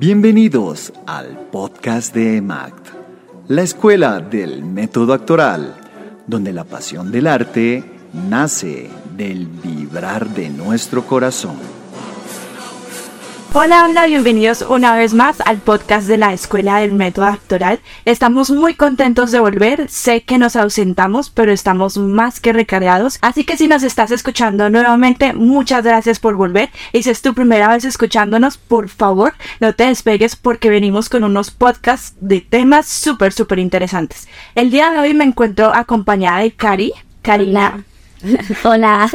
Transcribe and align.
Bienvenidos 0.00 0.92
al 1.08 1.48
podcast 1.50 2.14
de 2.14 2.36
EMACT, 2.36 2.86
la 3.48 3.62
escuela 3.62 4.20
del 4.20 4.64
método 4.64 5.12
actoral, 5.12 5.74
donde 6.24 6.52
la 6.52 6.62
pasión 6.62 7.10
del 7.10 7.26
arte 7.26 7.82
nace 8.12 8.88
del 9.16 9.48
vibrar 9.48 10.28
de 10.28 10.50
nuestro 10.50 11.04
corazón. 11.04 11.56
Hola, 13.60 13.86
hola, 13.90 14.06
bienvenidos 14.06 14.62
una 14.62 14.94
vez 14.94 15.14
más 15.14 15.40
al 15.40 15.56
podcast 15.56 16.06
de 16.06 16.16
la 16.16 16.32
Escuela 16.32 16.78
del 16.78 16.92
Método 16.92 17.24
Actoral. 17.24 17.80
Estamos 18.04 18.50
muy 18.50 18.74
contentos 18.74 19.32
de 19.32 19.40
volver. 19.40 19.90
Sé 19.90 20.22
que 20.22 20.38
nos 20.38 20.54
ausentamos, 20.54 21.28
pero 21.30 21.50
estamos 21.50 21.98
más 21.98 22.38
que 22.38 22.52
recargados. 22.52 23.18
Así 23.20 23.42
que 23.42 23.56
si 23.56 23.66
nos 23.66 23.82
estás 23.82 24.12
escuchando 24.12 24.70
nuevamente, 24.70 25.32
muchas 25.32 25.82
gracias 25.82 26.20
por 26.20 26.36
volver. 26.36 26.70
Y 26.92 27.02
si 27.02 27.10
es 27.10 27.20
tu 27.20 27.34
primera 27.34 27.66
vez 27.66 27.84
escuchándonos, 27.84 28.58
por 28.58 28.88
favor, 28.88 29.34
no 29.58 29.74
te 29.74 29.86
despegues 29.86 30.36
porque 30.36 30.70
venimos 30.70 31.08
con 31.08 31.24
unos 31.24 31.50
podcasts 31.50 32.14
de 32.20 32.40
temas 32.40 32.86
súper, 32.86 33.32
súper 33.32 33.58
interesantes. 33.58 34.28
El 34.54 34.70
día 34.70 34.92
de 34.92 35.00
hoy 35.00 35.14
me 35.14 35.24
encuentro 35.24 35.74
acompañada 35.74 36.42
de 36.42 36.52
Cari. 36.52 36.92
Karina. 37.22 37.82
Hola. 38.62 39.10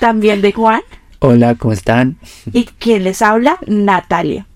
También 0.00 0.40
de 0.40 0.52
Juan. 0.52 0.82
Hola, 1.18 1.54
¿cómo 1.54 1.72
están? 1.72 2.18
¿Y 2.52 2.64
quién 2.64 3.04
les 3.04 3.22
habla? 3.22 3.58
Natalia. 3.66 4.46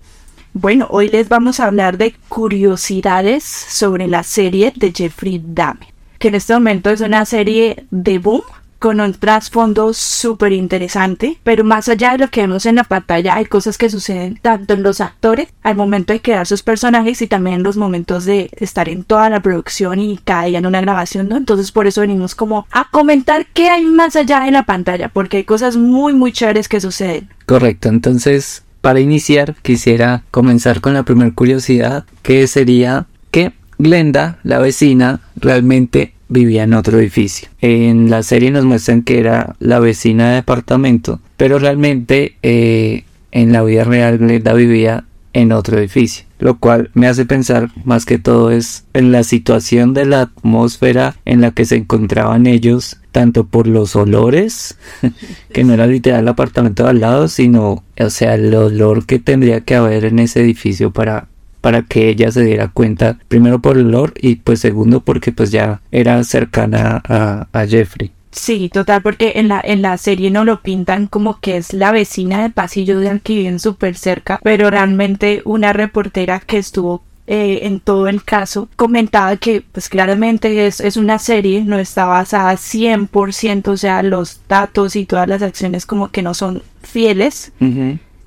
Bueno, 0.53 0.87
hoy 0.91 1.09
les 1.09 1.27
vamos 1.27 1.59
a 1.59 1.65
hablar 1.65 1.97
de 1.97 2.13
curiosidades 2.29 3.43
sobre 3.43 4.07
la 4.07 4.21
serie 4.21 4.71
de 4.75 4.91
Jeffrey 4.91 5.41
Dahmer, 5.43 5.87
que 6.19 6.27
en 6.27 6.35
este 6.35 6.53
momento 6.53 6.91
es 6.91 7.01
una 7.01 7.25
serie 7.25 7.85
de 7.89 8.19
boom 8.19 8.41
con 8.81 8.99
un 8.99 9.13
trasfondo 9.13 9.93
súper 9.93 10.53
interesante, 10.53 11.37
pero 11.43 11.63
más 11.63 11.87
allá 11.87 12.13
de 12.13 12.17
lo 12.17 12.29
que 12.29 12.41
vemos 12.41 12.65
en 12.65 12.77
la 12.77 12.83
pantalla 12.83 13.35
hay 13.35 13.45
cosas 13.45 13.77
que 13.77 13.91
suceden 13.91 14.39
tanto 14.41 14.73
en 14.73 14.81
los 14.81 15.01
actores 15.01 15.49
al 15.61 15.75
momento 15.75 16.13
de 16.13 16.19
crear 16.19 16.47
sus 16.47 16.63
personajes 16.63 17.21
y 17.21 17.27
también 17.27 17.57
en 17.57 17.63
los 17.63 17.77
momentos 17.77 18.25
de 18.25 18.49
estar 18.53 18.89
en 18.89 19.03
toda 19.03 19.29
la 19.29 19.39
producción 19.39 19.99
y 19.99 20.17
cada 20.17 20.45
día 20.45 20.57
en 20.57 20.65
una 20.65 20.81
grabación, 20.81 21.29
¿no? 21.29 21.37
Entonces 21.37 21.71
por 21.71 21.85
eso 21.85 22.01
venimos 22.01 22.33
como 22.33 22.65
a 22.71 22.89
comentar 22.89 23.45
qué 23.53 23.69
hay 23.69 23.85
más 23.85 24.15
allá 24.15 24.39
de 24.39 24.49
la 24.49 24.63
pantalla, 24.63 25.09
porque 25.09 25.37
hay 25.37 25.43
cosas 25.43 25.77
muy 25.77 26.13
muy 26.13 26.31
chéveres 26.31 26.67
que 26.67 26.81
suceden. 26.81 27.29
Correcto, 27.45 27.87
entonces 27.87 28.63
para 28.81 28.99
iniciar 28.99 29.53
quisiera 29.61 30.23
comenzar 30.31 30.81
con 30.81 30.95
la 30.95 31.03
primera 31.03 31.29
curiosidad, 31.35 32.05
que 32.23 32.47
sería 32.47 33.05
que 33.29 33.53
Glenda, 33.77 34.39
la 34.43 34.59
vecina, 34.59 35.21
realmente 35.35 36.13
vivía 36.31 36.63
en 36.63 36.73
otro 36.73 36.97
edificio. 36.99 37.49
En 37.59 38.09
la 38.09 38.23
serie 38.23 38.51
nos 38.51 38.65
muestran 38.65 39.03
que 39.03 39.19
era 39.19 39.55
la 39.59 39.79
vecina 39.79 40.29
de 40.29 40.35
departamento, 40.35 41.19
pero 41.37 41.59
realmente 41.59 42.37
eh, 42.41 43.03
en 43.31 43.51
la 43.51 43.63
vida 43.63 43.83
real 43.83 44.17
Glenda 44.17 44.53
vivía 44.53 45.03
en 45.33 45.51
otro 45.51 45.77
edificio, 45.77 46.25
lo 46.39 46.57
cual 46.57 46.89
me 46.93 47.07
hace 47.07 47.25
pensar 47.25 47.69
más 47.85 48.05
que 48.05 48.17
todo 48.17 48.51
es 48.51 48.85
en 48.93 49.11
la 49.11 49.23
situación 49.23 49.93
de 49.93 50.05
la 50.05 50.21
atmósfera 50.21 51.15
en 51.25 51.41
la 51.41 51.51
que 51.51 51.65
se 51.65 51.77
encontraban 51.77 52.47
ellos, 52.47 52.97
tanto 53.11 53.45
por 53.45 53.67
los 53.67 53.95
olores, 53.95 54.77
que 55.53 55.63
no 55.63 55.73
era 55.73 55.87
literal 55.87 56.21
el 56.21 56.27
apartamento 56.27 56.83
de 56.83 56.89
al 56.89 56.99
lado, 56.99 57.27
sino, 57.27 57.83
o 57.97 58.09
sea, 58.09 58.35
el 58.35 58.53
olor 58.53 59.05
que 59.05 59.19
tendría 59.19 59.61
que 59.61 59.75
haber 59.75 60.05
en 60.05 60.19
ese 60.19 60.41
edificio 60.41 60.91
para 60.91 61.27
para 61.61 61.83
que 61.83 62.09
ella 62.09 62.31
se 62.31 62.43
diera 62.43 62.67
cuenta, 62.67 63.17
primero 63.27 63.59
por 63.59 63.77
el 63.77 63.87
olor 63.87 64.13
y 64.19 64.35
pues 64.35 64.59
segundo 64.59 65.01
porque 65.01 65.31
pues 65.31 65.51
ya 65.51 65.81
era 65.91 66.23
cercana 66.23 67.01
a, 67.07 67.65
Jeffrey. 67.67 68.11
Sí, 68.31 68.69
total, 68.73 69.01
porque 69.01 69.33
en 69.35 69.49
la, 69.49 69.61
en 69.63 69.81
la 69.81 69.97
serie 69.97 70.31
no 70.31 70.43
lo 70.43 70.61
pintan 70.61 71.07
como 71.07 71.39
que 71.39 71.57
es 71.57 71.73
la 71.73 71.91
vecina 71.91 72.41
del 72.41 72.51
pasillo 72.51 72.99
de 72.99 73.19
que 73.19 73.35
viven 73.35 73.59
súper 73.59 73.95
cerca, 73.95 74.39
pero 74.41 74.69
realmente 74.69 75.41
una 75.45 75.73
reportera 75.73 76.39
que 76.39 76.57
estuvo 76.57 77.03
eh, 77.27 77.67
en 77.67 77.79
todo 77.79 78.07
el 78.07 78.23
caso 78.23 78.67
comentaba 78.75 79.37
que 79.37 79.63
pues 79.71 79.89
claramente 79.89 80.65
es, 80.65 80.79
es 80.79 80.97
una 80.97 81.19
serie, 81.19 81.63
no 81.63 81.77
está 81.77 82.05
basada 82.05 82.53
100%, 82.53 83.67
o 83.67 83.77
sea, 83.77 84.01
los 84.01 84.41
datos 84.49 84.95
y 84.95 85.05
todas 85.05 85.27
las 85.27 85.41
acciones 85.41 85.85
como 85.85 86.09
que 86.09 86.23
no 86.23 86.33
son 86.33 86.63
fieles 86.81 87.53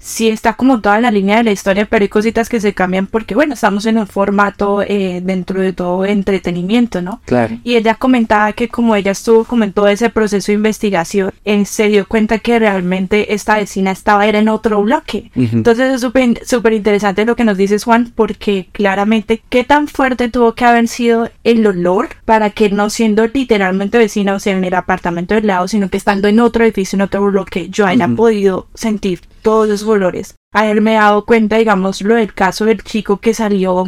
sí 0.05 0.29
está 0.29 0.53
como 0.53 0.83
toda 0.83 1.01
la 1.01 1.11
línea 1.11 1.39
de 1.39 1.45
la 1.45 1.53
historia, 1.53 1.87
pero 1.87 2.03
hay 2.03 2.11
cositas 2.11 2.51
que 2.51 2.61
se 2.61 2.75
cambian 2.75 3.07
porque, 3.07 3.35
bueno, 3.35 3.55
estamos 3.55 3.87
en 3.87 3.97
un 3.97 4.07
formato 4.07 4.83
eh, 4.83 5.23
dentro 5.25 5.63
de 5.63 5.73
todo 5.73 6.05
entretenimiento, 6.05 7.01
¿no? 7.01 7.23
Claro. 7.25 7.57
Y 7.65 7.77
ella 7.77 7.95
comentaba 7.95 8.53
que 8.53 8.69
como 8.69 8.95
ella 8.95 9.13
estuvo 9.13 9.45
como 9.45 9.65
en 9.65 9.73
todo 9.73 9.89
ese 9.89 10.11
proceso 10.11 10.53
de 10.53 10.57
investigación, 10.57 11.33
eh, 11.47 11.65
se 11.65 11.89
dio 11.89 12.07
cuenta 12.07 12.39
que 12.39 12.59
realmente 12.59 13.33
esta 13.33 13.57
vecina 13.57 13.93
estaba 13.93 14.27
era 14.27 14.41
en 14.41 14.51
otro 14.51 14.83
bloque. 14.83 15.31
Entonces 15.35 15.95
es 15.95 16.01
súper 16.47 16.73
interesante 16.75 17.25
lo 17.25 17.35
que 17.35 17.45
nos 17.45 17.57
dices, 17.57 17.85
Juan, 17.85 18.13
porque 18.15 18.69
claramente 18.73 19.43
qué 19.49 19.65
tan 19.65 19.89
fuerte 19.89 20.29
tuvo 20.29 20.55
que 20.55 20.67
haber 20.67 20.87
sido 20.87 21.31
el 21.45 21.67
olor 21.67 22.11
para 22.27 22.51
que 22.51 22.69
no 22.69 22.91
siendo 22.91 23.27
literalmente 23.27 23.97
vecina, 23.97 24.35
o 24.35 24.39
sea, 24.39 24.55
en 24.55 24.65
el 24.65 24.75
apartamento 24.75 25.35
del 25.35 25.47
lado, 25.47 25.67
sino 25.67 25.89
que 25.89 25.97
estando 25.97 26.29
en 26.29 26.41
otro 26.41 26.63
edificio, 26.63 26.97
en 26.99 27.03
otro 27.03 27.25
bloque, 27.25 27.71
yo 27.71 27.87
haya 27.87 28.07
podido 28.09 28.67
sentir 28.75 29.21
todos 29.45 29.69
los 29.69 29.83
olores. 29.85 30.35
Haberme 30.53 30.95
dado 30.95 31.25
cuenta, 31.27 31.59
digamos, 31.59 32.03
lo 32.03 32.17
del 32.17 32.35
caso 32.35 32.65
del 32.65 32.83
chico 32.83 33.19
que 33.19 33.35
salió 33.35 33.87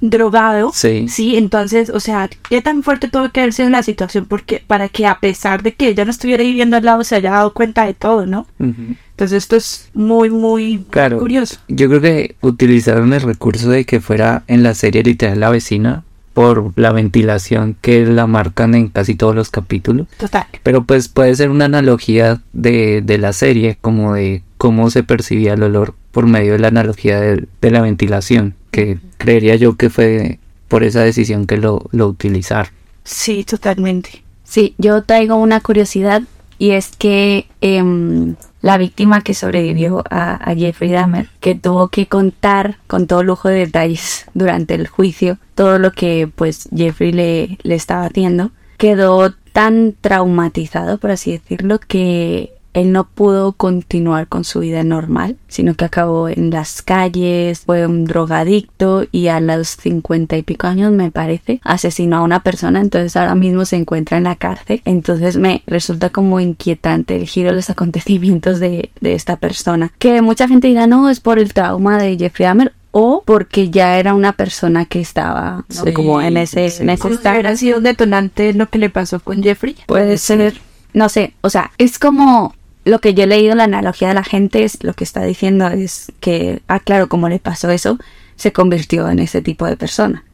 drogado. 0.00 0.72
Sí. 0.74 1.06
Sí, 1.08 1.36
entonces, 1.36 1.88
o 1.88 2.00
sea, 2.00 2.28
qué 2.50 2.60
tan 2.60 2.82
fuerte 2.82 3.08
tuvo 3.08 3.30
que 3.30 3.40
haber 3.40 3.52
sido 3.54 3.70
la 3.70 3.82
situación 3.82 4.26
porque 4.26 4.62
para 4.66 4.88
que 4.88 5.06
a 5.06 5.20
pesar 5.20 5.62
de 5.62 5.72
que 5.74 5.88
ella 5.88 6.04
no 6.04 6.10
estuviera 6.10 6.42
viviendo 6.42 6.76
al 6.76 6.84
lado 6.84 7.04
se 7.04 7.14
haya 7.14 7.30
dado 7.30 7.54
cuenta 7.54 7.86
de 7.86 7.94
todo, 7.94 8.26
¿no? 8.26 8.46
Entonces 8.58 9.44
esto 9.44 9.56
es 9.56 9.88
muy, 9.94 10.28
muy 10.28 10.84
claro, 10.90 11.18
curioso. 11.18 11.60
Yo 11.68 11.88
creo 11.88 12.00
que 12.00 12.36
utilizaron 12.42 13.14
el 13.14 13.22
recurso 13.22 13.70
de 13.70 13.86
que 13.86 14.00
fuera 14.00 14.42
en 14.48 14.62
la 14.62 14.74
serie 14.74 15.02
literal 15.02 15.40
la 15.40 15.50
vecina 15.50 16.02
por 16.34 16.72
la 16.76 16.92
ventilación 16.92 17.78
que 17.80 18.04
la 18.04 18.26
marcan 18.26 18.74
en 18.74 18.88
casi 18.88 19.14
todos 19.14 19.34
los 19.34 19.48
capítulos. 19.48 20.06
Total. 20.18 20.46
Pero 20.62 20.84
pues 20.84 21.08
puede 21.08 21.34
ser 21.34 21.48
una 21.48 21.64
analogía 21.64 22.42
de, 22.52 23.00
de 23.00 23.16
la 23.16 23.32
serie, 23.32 23.78
como 23.80 24.12
de 24.12 24.42
cómo 24.58 24.90
se 24.90 25.02
percibía 25.02 25.54
el 25.54 25.62
olor 25.62 25.94
por 26.12 26.26
medio 26.26 26.52
de 26.52 26.58
la 26.58 26.68
analogía 26.68 27.20
de, 27.20 27.70
la 27.70 27.80
ventilación, 27.80 28.54
que 28.70 28.98
creería 29.18 29.56
yo 29.56 29.76
que 29.76 29.90
fue 29.90 30.38
por 30.68 30.82
esa 30.82 31.02
decisión 31.02 31.46
que 31.46 31.58
lo, 31.58 31.84
lo 31.92 32.08
utilizaron. 32.08 32.72
Sí, 33.04 33.44
totalmente. 33.44 34.22
Sí, 34.44 34.74
yo 34.78 35.02
traigo 35.02 35.36
una 35.36 35.60
curiosidad 35.60 36.22
y 36.58 36.70
es 36.70 36.96
que 36.96 37.46
em, 37.60 38.36
la 38.62 38.78
víctima 38.78 39.20
que 39.20 39.34
sobrevivió 39.34 40.02
a, 40.10 40.54
Jeffrey 40.56 40.90
Dahmer, 40.90 41.28
que 41.40 41.54
tuvo 41.54 41.88
que 41.88 42.06
contar 42.06 42.78
con 42.86 43.06
todo 43.06 43.22
lujo 43.22 43.48
de 43.48 43.58
detalles 43.58 44.26
durante 44.34 44.74
el 44.74 44.88
juicio 44.88 45.38
todo 45.54 45.78
lo 45.78 45.92
que 45.92 46.28
pues 46.34 46.68
Jeffrey 46.74 47.12
le, 47.12 47.58
le 47.62 47.74
estaba 47.74 48.06
haciendo, 48.06 48.50
quedó 48.76 49.32
tan 49.52 49.94
traumatizado, 50.00 50.98
por 50.98 51.10
así 51.10 51.32
decirlo, 51.32 51.78
que 51.78 52.55
él 52.76 52.92
no 52.92 53.04
pudo 53.04 53.52
continuar 53.52 54.28
con 54.28 54.44
su 54.44 54.60
vida 54.60 54.84
normal, 54.84 55.36
sino 55.48 55.74
que 55.74 55.86
acabó 55.86 56.28
en 56.28 56.50
las 56.50 56.82
calles, 56.82 57.60
fue 57.60 57.86
un 57.86 58.04
drogadicto 58.04 59.06
y 59.10 59.28
a 59.28 59.40
los 59.40 59.68
cincuenta 59.68 60.36
y 60.36 60.42
pico 60.42 60.66
años 60.66 60.92
me 60.92 61.10
parece 61.10 61.60
asesinó 61.64 62.18
a 62.18 62.22
una 62.22 62.40
persona, 62.40 62.82
entonces 62.82 63.16
ahora 63.16 63.34
mismo 63.34 63.64
se 63.64 63.76
encuentra 63.76 64.18
en 64.18 64.24
la 64.24 64.36
cárcel. 64.36 64.82
Entonces 64.84 65.38
me 65.38 65.62
resulta 65.66 66.10
como 66.10 66.38
inquietante 66.38 67.16
el 67.16 67.26
giro 67.26 67.48
de 67.48 67.56
los 67.56 67.70
acontecimientos 67.70 68.60
de, 68.60 68.90
esta 69.00 69.36
persona. 69.36 69.92
Que 69.98 70.20
mucha 70.20 70.46
gente 70.46 70.68
dirá, 70.68 70.86
no, 70.86 71.08
es 71.08 71.20
por 71.20 71.38
el 71.38 71.54
trauma 71.54 71.96
de 71.96 72.18
Jeffrey 72.18 72.46
Dahmer 72.46 72.72
o 72.90 73.22
porque 73.24 73.70
ya 73.70 73.98
era 73.98 74.14
una 74.14 74.32
persona 74.32 74.84
que 74.84 75.00
estaba 75.00 75.64
como 75.94 76.20
en 76.20 76.36
ese, 76.36 76.66
en 76.82 76.90
ese 76.90 77.08
estado. 77.08 77.56
sido 77.56 77.78
un 77.78 77.84
detonante 77.84 78.52
lo 78.52 78.68
que 78.68 78.78
le 78.78 78.90
pasó 78.90 79.20
con 79.20 79.42
Jeffrey? 79.42 79.76
Puede 79.86 80.18
ser. 80.18 80.60
No 80.92 81.10
sé, 81.10 81.34
o 81.42 81.50
sea, 81.50 81.72
es 81.76 81.98
como 81.98 82.54
lo 82.86 83.00
que 83.00 83.14
yo 83.14 83.24
he 83.24 83.26
leído, 83.26 83.54
la 83.56 83.64
analogía 83.64 84.08
de 84.08 84.14
la 84.14 84.22
gente 84.22 84.62
es 84.62 84.82
lo 84.84 84.94
que 84.94 85.04
está 85.04 85.24
diciendo 85.24 85.66
es 85.66 86.12
que, 86.20 86.62
ah, 86.68 86.78
claro, 86.78 87.08
como 87.08 87.28
le 87.28 87.40
pasó 87.40 87.68
eso, 87.70 87.98
se 88.36 88.52
convirtió 88.52 89.10
en 89.10 89.18
ese 89.18 89.42
tipo 89.42 89.66
de 89.66 89.76
persona. 89.76 90.24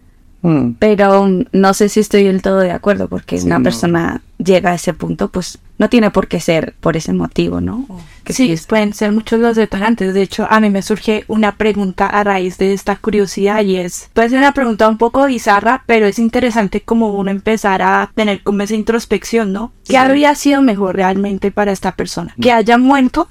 Mm. 0.43 0.73
Pero 0.79 1.29
no 1.53 1.75
sé 1.75 1.89
si 1.89 2.01
estoy 2.01 2.25
del 2.25 2.43
todo 2.43 2.59
de 2.59 2.71
acuerdo, 2.71 3.09
porque 3.09 3.37
una 3.37 3.59
persona 3.61 4.21
llega 4.37 4.73
a 4.73 4.75
ese 4.75 4.93
punto, 4.93 5.29
pues 5.29 5.59
no 5.83 5.89
tiene 5.89 6.13
por 6.13 6.29
qué 6.29 6.39
ser 6.39 6.75
por 6.79 6.97
ese 6.97 7.13
motivo, 7.13 7.61
¿no? 7.61 7.89
Que 8.23 8.33
sí, 8.33 8.55
pueden 8.69 8.95
ser 8.95 9.11
muchos 9.11 9.41
los 9.41 9.57
detonantes. 9.57 10.15
De 10.15 10.23
hecho, 10.23 10.47
a 10.49 10.61
mí 10.61 10.71
me 10.71 10.81
surge 10.81 11.25
una 11.27 11.57
pregunta 11.57 12.07
a 12.07 12.23
raíz 12.23 12.57
de 12.57 12.73
esta 12.73 12.95
curiosidad 12.95 13.65
y 13.65 13.75
es, 13.79 14.09
puede 14.13 14.29
ser 14.29 14.39
una 14.39 14.55
pregunta 14.55 14.87
un 14.87 14.97
poco 14.97 15.27
bizarra, 15.27 15.83
pero 15.87 16.07
es 16.07 16.21
interesante 16.21 16.83
como 16.83 17.09
uno 17.15 17.33
empezar 17.33 17.83
a 17.83 18.13
tener 18.15 18.45
como 18.45 18.63
esa 18.63 18.77
introspección, 18.77 19.53
¿no? 19.53 19.73
¿Qué 19.85 19.97
habría 19.99 20.37
sido 20.37 20.63
mejor 20.63 20.95
realmente 20.95 21.51
para 21.51 21.73
esta 21.73 21.97
persona? 21.97 22.33
¿Que 22.41 22.53
haya 22.53 22.79
muerto 22.79 23.27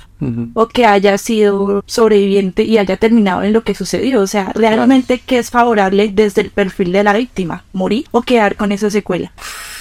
o 0.54 0.68
que 0.68 0.86
haya 0.86 1.18
sido 1.18 1.86
sobreviviente 1.86 2.64
y 2.64 2.78
haya 2.78 2.98
terminado 2.98 3.44
en 3.44 3.54
lo 3.54 3.64
que 3.64 3.76
sucedió? 3.76 4.20
O 4.20 4.28
sea, 4.28 4.52
realmente, 4.54 5.22
¿qué 5.26 5.40
es 5.40 5.52
favorable 5.52 6.12
desde 6.14 6.42
el 6.42 6.50
perfil 6.50 6.92
de 6.92 7.06
la 7.06 7.14
víctima? 7.14 7.64
¿Morir 7.72 8.08
o 8.12 8.24
quedar 8.24 8.58
con 8.58 8.74
esa 8.74 8.90
secuela? 8.90 9.32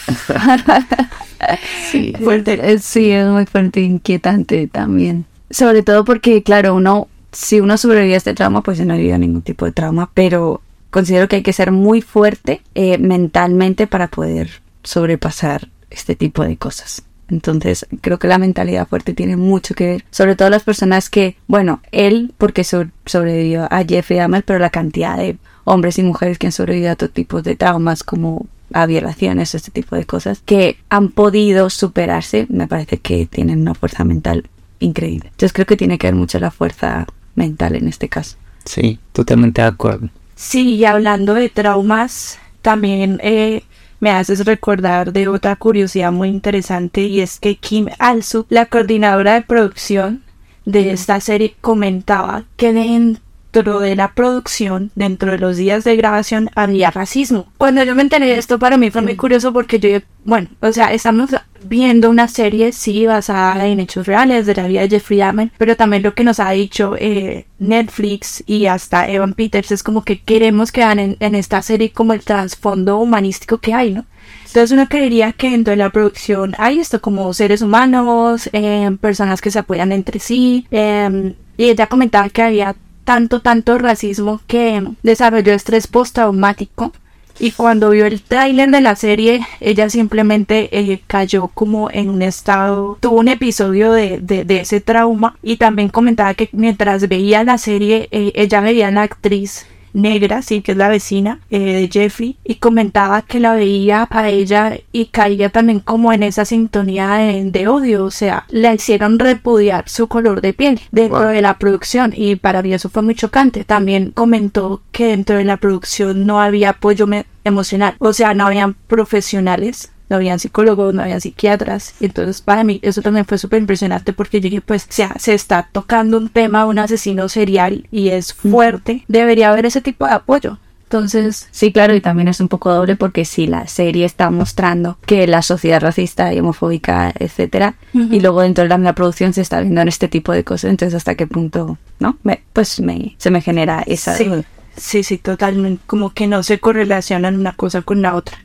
sí, 1.91 2.12
fuerte. 2.23 2.79
Sí, 2.79 3.11
es 3.11 3.26
muy 3.26 3.47
fuerte 3.47 3.81
e 3.81 3.85
inquietante 3.85 4.67
también. 4.67 5.26
Sobre 5.50 5.82
todo 5.82 6.05
porque, 6.05 6.43
claro, 6.43 6.75
uno 6.75 7.08
si 7.32 7.61
uno 7.61 7.76
sobrevive 7.76 8.14
a 8.14 8.19
este 8.19 8.35
trauma, 8.35 8.62
pues 8.62 8.85
no 8.85 8.97
vivido 8.97 9.19
ningún 9.19 9.43
tipo 9.43 9.64
de 9.64 9.73
trauma, 9.73 10.11
pero 10.14 10.61
considero 10.91 11.29
que 11.29 11.37
hay 11.37 11.43
que 11.43 11.52
ser 11.52 11.70
muy 11.70 12.02
fuerte 12.02 12.62
eh, 12.75 12.99
mentalmente 12.99 13.87
para 13.87 14.08
poder 14.08 14.62
sobrepasar 14.82 15.69
este 15.91 16.17
tipo 16.17 16.43
de 16.43 16.56
cosas. 16.56 17.02
Entonces, 17.29 17.87
creo 18.00 18.19
que 18.19 18.26
la 18.26 18.38
mentalidad 18.38 18.88
fuerte 18.88 19.14
tiene 19.14 19.37
mucho 19.37 19.75
que 19.75 19.87
ver. 19.87 20.05
Sobre 20.11 20.35
todo 20.35 20.50
las 20.50 20.64
personas 20.64 21.11
que, 21.11 21.37
bueno, 21.47 21.81
él 21.93 22.35
porque 22.38 22.64
sobrevivió 22.64 23.69
a 23.70 23.85
Jeffrey 23.85 24.19
Dahmer, 24.19 24.44
pero 24.44 24.58
la 24.58 24.70
cantidad 24.70 25.17
de 25.17 25.37
hombres 25.62 25.99
y 25.99 26.02
mujeres 26.02 26.38
que 26.38 26.49
han 26.49 26.52
sobrevivido 26.52 26.91
a 26.91 26.97
todo 26.97 27.11
tipo 27.11 27.41
de 27.41 27.55
traumas 27.55 28.02
como 28.02 28.47
a 28.73 28.87
violaciones, 28.87 29.55
este 29.55 29.71
tipo 29.71 29.97
de 29.97 30.05
cosas, 30.05 30.43
que 30.45 30.77
han 30.89 31.09
podido 31.09 31.71
superarse, 31.71 32.47
me 32.49 32.67
parece 32.67 32.99
que 32.99 33.27
tienen 33.27 33.61
una 33.61 33.75
fuerza 33.75 34.05
mental 34.05 34.49
increíble. 34.79 35.29
Entonces 35.31 35.53
creo 35.53 35.67
que 35.67 35.77
tiene 35.77 35.99
que 35.99 36.07
ver 36.07 36.15
mucho 36.15 36.39
la 36.39 36.51
fuerza 36.51 37.07
mental 37.35 37.77
en 37.77 37.89
este 37.89 38.09
caso. 38.09 38.37
Sí, 38.65 38.99
totalmente 39.13 39.63
de 39.63 39.69
acuerdo. 39.69 40.09
Sí, 40.37 40.77
y 40.77 40.85
hablando 40.85 41.35
de 41.35 41.49
traumas, 41.49 42.39
también 42.63 43.21
eh, 43.23 43.63
me 44.01 44.11
haces 44.11 44.45
recordar 44.47 45.13
de 45.13 45.29
otra 45.29 45.57
curiosidad 45.57 46.13
muy 46.13 46.29
interesante 46.29 47.03
y 47.03 47.21
es 47.21 47.39
que 47.39 47.57
Kim 47.57 47.89
Alsu, 47.99 48.47
la 48.49 48.67
coordinadora 48.67 49.35
de 49.35 49.43
producción 49.43 50.23
de 50.65 50.93
esta 50.93 51.21
serie, 51.21 51.57
comentaba 51.61 52.45
que 52.57 52.73
dentro 52.73 53.23
dentro 53.52 53.81
de 53.81 53.97
la 53.97 54.14
producción, 54.14 54.91
dentro 54.94 55.32
de 55.32 55.38
los 55.38 55.56
días 55.56 55.85
de 55.85 55.97
grabación, 55.97 56.50
había 56.55 56.91
racismo. 56.91 57.47
Cuando 57.58 57.82
yo 57.82 57.94
me 57.94 58.02
enteré 58.02 58.26
de 58.26 58.38
esto, 58.38 58.58
para 58.58 58.76
mí 58.76 58.91
fue 58.91 59.02
muy 59.02 59.17
curioso 59.17 59.52
porque 59.52 59.81
yo, 59.81 59.99
bueno, 60.25 60.49
o 60.61 60.73
sea, 60.73 60.93
estamos 60.93 61.31
viendo 61.64 62.08
una 62.11 62.29
serie, 62.29 62.73
sí, 62.73 63.06
basada 63.06 63.67
en 63.67 63.81
hechos 63.81 64.06
reales 64.06 64.47
de 64.47 64.55
la 64.55 64.69
vida 64.69 64.82
de 64.82 64.88
Jeffrey 64.88 65.19
Dahmer, 65.19 65.50
pero 65.58 65.76
también 65.76 66.02
lo 66.02 66.14
que 66.14 66.25
nos 66.25 66.38
ha 66.38 66.50
dicho 66.50 66.94
eh, 66.99 67.47
Netflix 67.58 68.44
y 68.47 68.67
hasta 68.67 69.08
Evan 69.08 69.35
Peters 69.35 69.73
es 69.73 69.82
como 69.82 70.05
que 70.05 70.20
queremos 70.20 70.70
que 70.70 70.81
vean 70.81 71.17
en, 71.19 71.35
esta 71.35 71.61
serie 71.62 71.91
como 71.91 72.12
el 72.12 72.23
trasfondo 72.23 72.99
humanístico 72.99 73.58
que 73.58 73.75
hay, 73.75 73.93
¿no? 73.93 74.05
Entonces 74.47 74.73
uno 74.73 74.88
creería 74.88 75.32
que 75.32 75.50
dentro 75.50 75.73
de 75.73 75.76
la 75.76 75.91
producción 75.91 76.55
hay 76.58 76.79
esto 76.79 77.00
como 77.00 77.32
seres 77.35 77.62
humanos, 77.62 78.49
eh, 78.52 78.91
personas 79.00 79.41
que 79.41 79.50
se 79.50 79.58
apoyan 79.58 79.93
entre 79.93 80.19
sí, 80.19 80.67
eh, 80.70 81.35
y 81.56 81.64
ella 81.64 81.87
comentaba 81.88 82.29
que 82.31 82.43
había 82.43 82.75
tanto, 83.05 83.41
tanto 83.41 83.79
racismo 83.79 84.41
que 84.47 84.82
desarrolló 85.02 85.52
estrés 85.52 85.87
postraumático. 85.87 86.93
Y 87.38 87.52
cuando 87.52 87.91
vio 87.91 88.05
el 88.05 88.20
tráiler 88.20 88.70
de 88.70 88.82
la 88.82 88.97
serie, 88.97 89.41
ella 89.61 89.88
simplemente 89.88 90.69
eh, 90.79 91.00
cayó 91.06 91.49
como 91.49 91.91
en 91.91 92.11
un 92.11 92.20
estado, 92.20 92.99
tuvo 93.00 93.19
un 93.19 93.29
episodio 93.29 93.93
de, 93.93 94.19
de, 94.19 94.61
ese 94.61 94.82
trauma 94.82 95.38
y 95.43 95.56
también 95.56 95.88
comentaba 95.88 96.35
que 96.35 96.50
mientras 96.52 97.08
veía 97.08 97.43
la 97.43 97.56
serie, 97.56 98.08
eh, 98.11 98.32
ella 98.35 98.61
veía 98.61 98.88
a 98.88 98.91
la 98.91 99.02
actriz 99.02 99.64
negra, 99.93 100.43
sí, 100.43 100.63
que 100.63 100.73
es 100.73 100.79
la 100.79 100.89
vecina 100.89 101.41
eh, 101.51 101.59
de 101.59 101.89
Jeffrey, 101.93 102.37
y 102.45 102.57
comentaba 102.57 103.23
que 103.23 103.41
la 103.41 103.55
veía 103.55 104.07
a 104.11 104.29
ella 104.29 104.79
y 104.93 105.07
caía 105.07 105.51
también 105.51 105.81
como 105.81 106.13
en 106.13 106.23
esa 106.23 106.45
sintonía 106.45 107.09
de, 107.17 107.69
odio, 107.69 108.05
o 108.05 108.11
sea, 108.11 108.45
la 108.49 108.75
hicieron 108.75 109.19
repudiar 109.19 109.89
su 109.89 110.09
color 110.09 110.41
de 110.41 110.53
piel 110.53 110.81
dentro 110.91 111.29
de 111.29 111.43
la 111.43 111.59
producción 111.59 112.13
y 112.17 112.37
para 112.37 112.63
mí 112.63 112.73
eso 112.73 112.89
fue 112.89 113.03
muy 113.03 113.15
chocante. 113.15 113.65
También 113.65 114.13
comentó 114.13 114.83
que 114.93 115.09
dentro 115.09 115.37
de 115.37 115.45
la 115.45 115.57
producción 115.57 116.27
no 116.27 116.41
había 116.41 116.71
apoyo 116.71 117.07
emocional, 117.45 117.95
o 117.99 118.13
sea, 118.13 118.35
no 118.35 118.47
habían 118.47 118.75
profesionales 118.75 119.93
no 120.11 120.17
habían 120.17 120.39
psicólogos, 120.39 120.93
no 120.93 121.03
habían 121.03 121.21
psiquiatras. 121.21 121.95
Entonces 122.01 122.43
para 122.43 122.65
mí 122.65 122.81
eso 122.83 123.01
también 123.01 123.25
fue 123.25 123.39
súper 123.39 123.61
impresionante 123.61 124.12
porque 124.12 124.41
yo 124.41 124.51
dije, 124.51 124.61
pues 124.61 124.85
o 124.85 124.93
sea, 124.93 125.15
se 125.19 125.33
está 125.33 125.69
tocando 125.73 126.19
un 126.19 126.29
tema, 126.29 126.67
un 126.67 126.79
asesino 126.79 127.29
serial 127.29 127.87
y 127.91 128.11
es 128.11 128.35
fuerte, 128.35 129.05
debería 129.09 129.51
haber 129.51 129.65
ese 129.65 129.81
tipo 129.81 130.07
de 130.07 130.12
apoyo. 130.12 130.59
Entonces, 130.91 131.47
sí, 131.53 131.73
claro, 131.73 131.95
y 131.95 132.01
también 132.01 132.27
es 132.27 132.41
un 132.41 132.49
poco 132.49 132.75
doble 132.75 132.97
porque 132.97 133.25
si 133.25 133.47
la 133.47 133.69
serie 133.69 134.05
está 134.05 134.29
mostrando 134.31 134.99
que 135.07 135.29
la 135.29 135.41
sociedad 135.41 135.81
racista 135.81 136.35
y 136.35 136.41
homofóbica, 136.41 137.15
etcétera, 137.17 137.77
y 137.95 138.19
luego 138.19 138.41
dentro 138.41 138.65
de 138.65 138.77
la, 138.77 138.93
producción 138.93 139.33
se 139.33 139.41
está 139.41 139.61
viendo 139.61 139.83
en 139.83 139.87
este 139.87 140.09
tipo 140.09 140.33
de 140.33 140.43
cosas, 140.43 140.69
entonces 140.69 140.97
hasta 140.97 141.15
qué 141.15 141.29
punto, 141.29 141.79
¿no? 142.01 142.19
Me, 142.25 142.43
pues 142.53 142.81
me, 142.81 143.15
se 143.19 143.31
me 143.31 143.41
genera 143.41 143.85
esa 143.87 144.17
Sí, 144.17 144.29
sí, 144.77 145.19
totalmente. 145.19 145.83
Como 145.87 146.11
que 146.11 146.27
no 146.27 146.43
se 146.43 146.59
correlacionan 146.59 147.39
una 147.39 147.53
cosa 147.53 147.83
con 147.83 148.03
la 148.03 148.15
otra. 148.15 148.39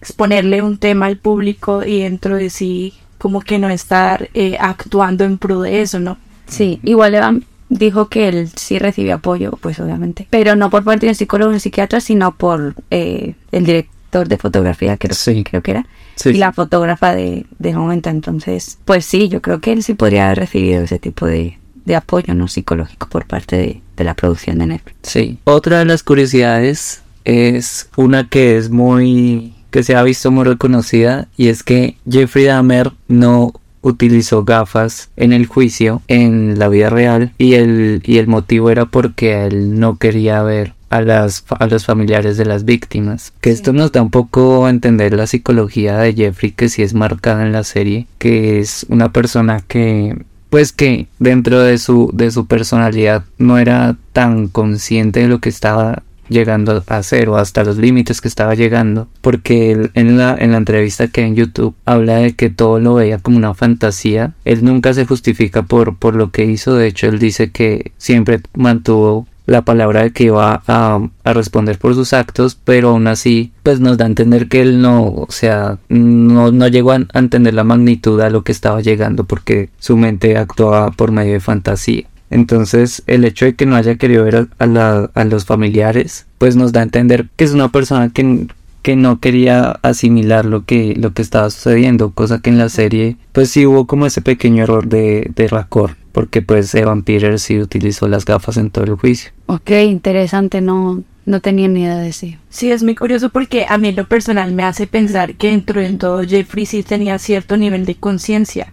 Exponerle 0.00 0.62
un 0.62 0.78
tema 0.78 1.06
al 1.06 1.18
público 1.18 1.84
y 1.84 2.00
dentro 2.00 2.36
de 2.36 2.48
sí, 2.48 2.94
como 3.18 3.40
que 3.40 3.58
no 3.58 3.68
estar 3.68 4.30
eh, 4.32 4.56
actuando 4.58 5.24
en 5.24 5.36
pro 5.38 5.60
de 5.60 5.82
eso, 5.82 6.00
¿no? 6.00 6.16
Sí, 6.46 6.80
igual 6.82 7.14
Evan 7.14 7.44
dijo 7.68 8.08
que 8.08 8.28
él 8.28 8.48
sí 8.54 8.78
recibe 8.78 9.12
apoyo, 9.12 9.52
pues 9.60 9.78
obviamente. 9.80 10.26
Pero 10.30 10.56
no 10.56 10.70
por 10.70 10.84
parte 10.84 11.06
de 11.06 11.10
un 11.10 11.16
psicólogo 11.16 11.50
o 11.50 11.54
un 11.54 11.60
psiquiatra, 11.60 12.00
sino 12.00 12.32
por 12.32 12.74
eh, 12.90 13.34
el 13.50 13.64
director 13.64 14.28
de 14.28 14.38
fotografía, 14.38 14.96
creo, 14.96 15.14
sí. 15.14 15.44
creo 15.44 15.62
que 15.62 15.72
era. 15.72 15.86
y 16.24 16.34
la 16.34 16.52
fotógrafa 16.52 17.14
de, 17.14 17.46
de 17.58 17.74
momento. 17.74 18.10
Entonces, 18.10 18.78
pues 18.84 19.04
sí, 19.04 19.28
yo 19.28 19.40
creo 19.40 19.60
que 19.60 19.72
él 19.72 19.82
sí 19.82 19.94
podría 19.94 20.26
haber 20.26 20.38
recibido 20.38 20.82
ese 20.82 20.98
tipo 20.98 21.26
de, 21.26 21.58
de 21.84 21.96
apoyo 21.96 22.34
no 22.34 22.48
psicológico 22.48 23.08
por 23.08 23.26
parte 23.26 23.56
de, 23.96 24.04
la 24.04 24.14
producción 24.14 24.58
de 24.58 24.66
Netflix. 24.66 24.96
Sí. 25.02 25.38
Otra 25.44 25.78
de 25.78 25.84
las 25.84 26.02
curiosidades 26.02 27.02
es 27.24 27.88
una 27.96 28.28
que 28.28 28.56
es 28.56 28.68
muy 28.68 29.54
que 29.70 29.84
se 29.84 29.94
ha 29.94 30.02
visto 30.02 30.30
muy 30.30 30.44
reconocida 30.44 31.28
y 31.36 31.48
es 31.48 31.62
que 31.62 31.96
Jeffrey 32.10 32.46
Dahmer 32.46 32.92
no 33.06 33.54
utilizó 33.80 34.44
gafas 34.44 35.10
en 35.16 35.32
el 35.32 35.46
juicio 35.46 36.02
en 36.08 36.58
la 36.58 36.68
vida 36.68 36.90
real 36.90 37.32
y 37.38 37.54
el, 37.54 38.02
y 38.04 38.18
el 38.18 38.26
motivo 38.26 38.70
era 38.70 38.86
porque 38.86 39.46
él 39.46 39.78
no 39.78 39.98
quería 39.98 40.42
ver 40.42 40.74
a, 40.92 41.00
las, 41.00 41.44
a 41.48 41.66
los 41.66 41.86
familiares 41.86 42.36
de 42.36 42.44
las 42.44 42.64
víctimas. 42.64 43.32
Que 43.40 43.50
esto 43.50 43.72
nos 43.72 43.92
da 43.92 44.02
un 44.02 44.10
poco 44.10 44.66
a 44.66 44.70
entender 44.70 45.14
la 45.14 45.26
psicología 45.26 45.96
de 45.96 46.12
Jeffrey 46.12 46.52
que 46.52 46.68
sí 46.68 46.82
es 46.82 46.92
marcada 46.92 47.44
en 47.44 47.52
la 47.52 47.64
serie, 47.64 48.06
que 48.18 48.60
es 48.60 48.84
una 48.90 49.10
persona 49.10 49.60
que 49.66 50.22
pues 50.52 50.70
que 50.74 51.06
dentro 51.18 51.60
de 51.60 51.78
su, 51.78 52.10
de 52.12 52.30
su 52.30 52.44
personalidad 52.44 53.24
no 53.38 53.56
era 53.56 53.96
tan 54.12 54.48
consciente 54.48 55.20
de 55.20 55.28
lo 55.28 55.38
que 55.38 55.48
estaba 55.48 56.02
llegando 56.28 56.84
a 56.86 56.96
hacer 56.98 57.30
o 57.30 57.38
hasta 57.38 57.64
los 57.64 57.78
límites 57.78 58.20
que 58.20 58.28
estaba 58.28 58.54
llegando 58.54 59.08
porque 59.22 59.88
en 59.94 60.18
la, 60.18 60.36
en 60.38 60.52
la 60.52 60.58
entrevista 60.58 61.08
que 61.08 61.22
en 61.22 61.36
YouTube 61.36 61.74
habla 61.86 62.16
de 62.16 62.34
que 62.34 62.50
todo 62.50 62.80
lo 62.80 62.92
veía 62.92 63.18
como 63.18 63.38
una 63.38 63.54
fantasía. 63.54 64.34
Él 64.44 64.62
nunca 64.62 64.92
se 64.92 65.06
justifica 65.06 65.62
por, 65.62 65.96
por 65.96 66.16
lo 66.16 66.30
que 66.30 66.44
hizo 66.44 66.74
de 66.74 66.86
hecho 66.86 67.06
él 67.06 67.18
dice 67.18 67.50
que 67.50 67.92
siempre 67.96 68.42
mantuvo 68.52 69.26
la 69.46 69.62
palabra 69.62 70.02
de 70.02 70.12
que 70.12 70.24
iba 70.24 70.62
a, 70.66 71.00
responder 71.24 71.78
por 71.78 71.94
sus 71.94 72.12
actos, 72.12 72.56
pero 72.62 72.90
aún 72.90 73.06
así, 73.06 73.52
pues 73.62 73.80
nos 73.80 73.98
da 73.98 74.04
a 74.04 74.08
entender 74.08 74.48
que 74.48 74.60
él 74.62 74.80
no, 74.80 75.06
o 75.06 75.26
sea, 75.30 75.78
no, 75.88 76.52
no 76.52 76.68
llegó 76.68 76.92
a, 76.92 77.06
entender 77.14 77.54
la 77.54 77.64
magnitud 77.64 78.20
a 78.20 78.30
lo 78.30 78.42
que 78.42 78.52
estaba 78.52 78.80
llegando 78.80 79.24
porque 79.24 79.70
su 79.78 79.96
mente 79.96 80.36
actuaba 80.36 80.90
por 80.90 81.12
medio 81.12 81.34
de 81.34 81.40
fantasía. 81.40 82.04
Entonces, 82.30 83.02
el 83.06 83.24
hecho 83.24 83.44
de 83.44 83.54
que 83.54 83.66
no 83.66 83.76
haya 83.76 83.96
querido 83.96 84.24
ver 84.24 84.48
a, 84.58 85.10
a 85.14 85.24
los 85.24 85.44
familiares, 85.44 86.26
pues 86.38 86.56
nos 86.56 86.72
da 86.72 86.80
a 86.80 86.84
entender 86.84 87.28
que 87.36 87.44
es 87.44 87.52
una 87.52 87.68
persona 87.70 88.08
que, 88.08 88.46
que 88.82 88.96
no 88.96 89.20
quería 89.20 89.78
asimilar 89.82 90.44
lo 90.44 90.64
que, 90.64 90.94
lo 90.98 91.12
que 91.12 91.22
estaba 91.22 91.48
sucediendo, 91.50 92.10
cosa 92.10 92.40
que 92.40 92.50
en 92.50 92.58
la 92.58 92.68
serie 92.68 93.16
pues 93.32 93.48
sí 93.50 93.64
hubo 93.64 93.86
como 93.86 94.06
ese 94.06 94.20
pequeño 94.20 94.64
error 94.64 94.86
de, 94.88 95.30
de 95.34 95.48
racor, 95.48 95.96
porque 96.12 96.42
pues 96.42 96.74
Evan 96.74 97.02
Peters 97.02 97.42
sí 97.42 97.58
utilizó 97.58 98.06
las 98.08 98.24
gafas 98.24 98.56
en 98.56 98.70
todo 98.70 98.84
el 98.84 98.94
juicio. 98.94 99.32
Ok, 99.46 99.70
interesante, 99.70 100.60
no, 100.60 101.02
no 101.24 101.40
tenía 101.40 101.68
ni 101.68 101.82
idea 101.82 101.96
de 101.96 102.08
eso. 102.08 102.26
Sí, 102.50 102.70
es 102.70 102.82
muy 102.82 102.94
curioso 102.94 103.30
porque 103.30 103.66
a 103.68 103.78
mí 103.78 103.88
en 103.88 103.96
lo 103.96 104.06
personal 104.06 104.52
me 104.52 104.64
hace 104.64 104.86
pensar 104.86 105.34
que 105.34 105.50
dentro 105.50 105.80
de 105.80 105.90
todo 105.90 106.22
Jeffrey 106.22 106.66
sí 106.66 106.82
tenía 106.82 107.18
cierto 107.18 107.56
nivel 107.56 107.84
de 107.84 107.94
conciencia 107.94 108.72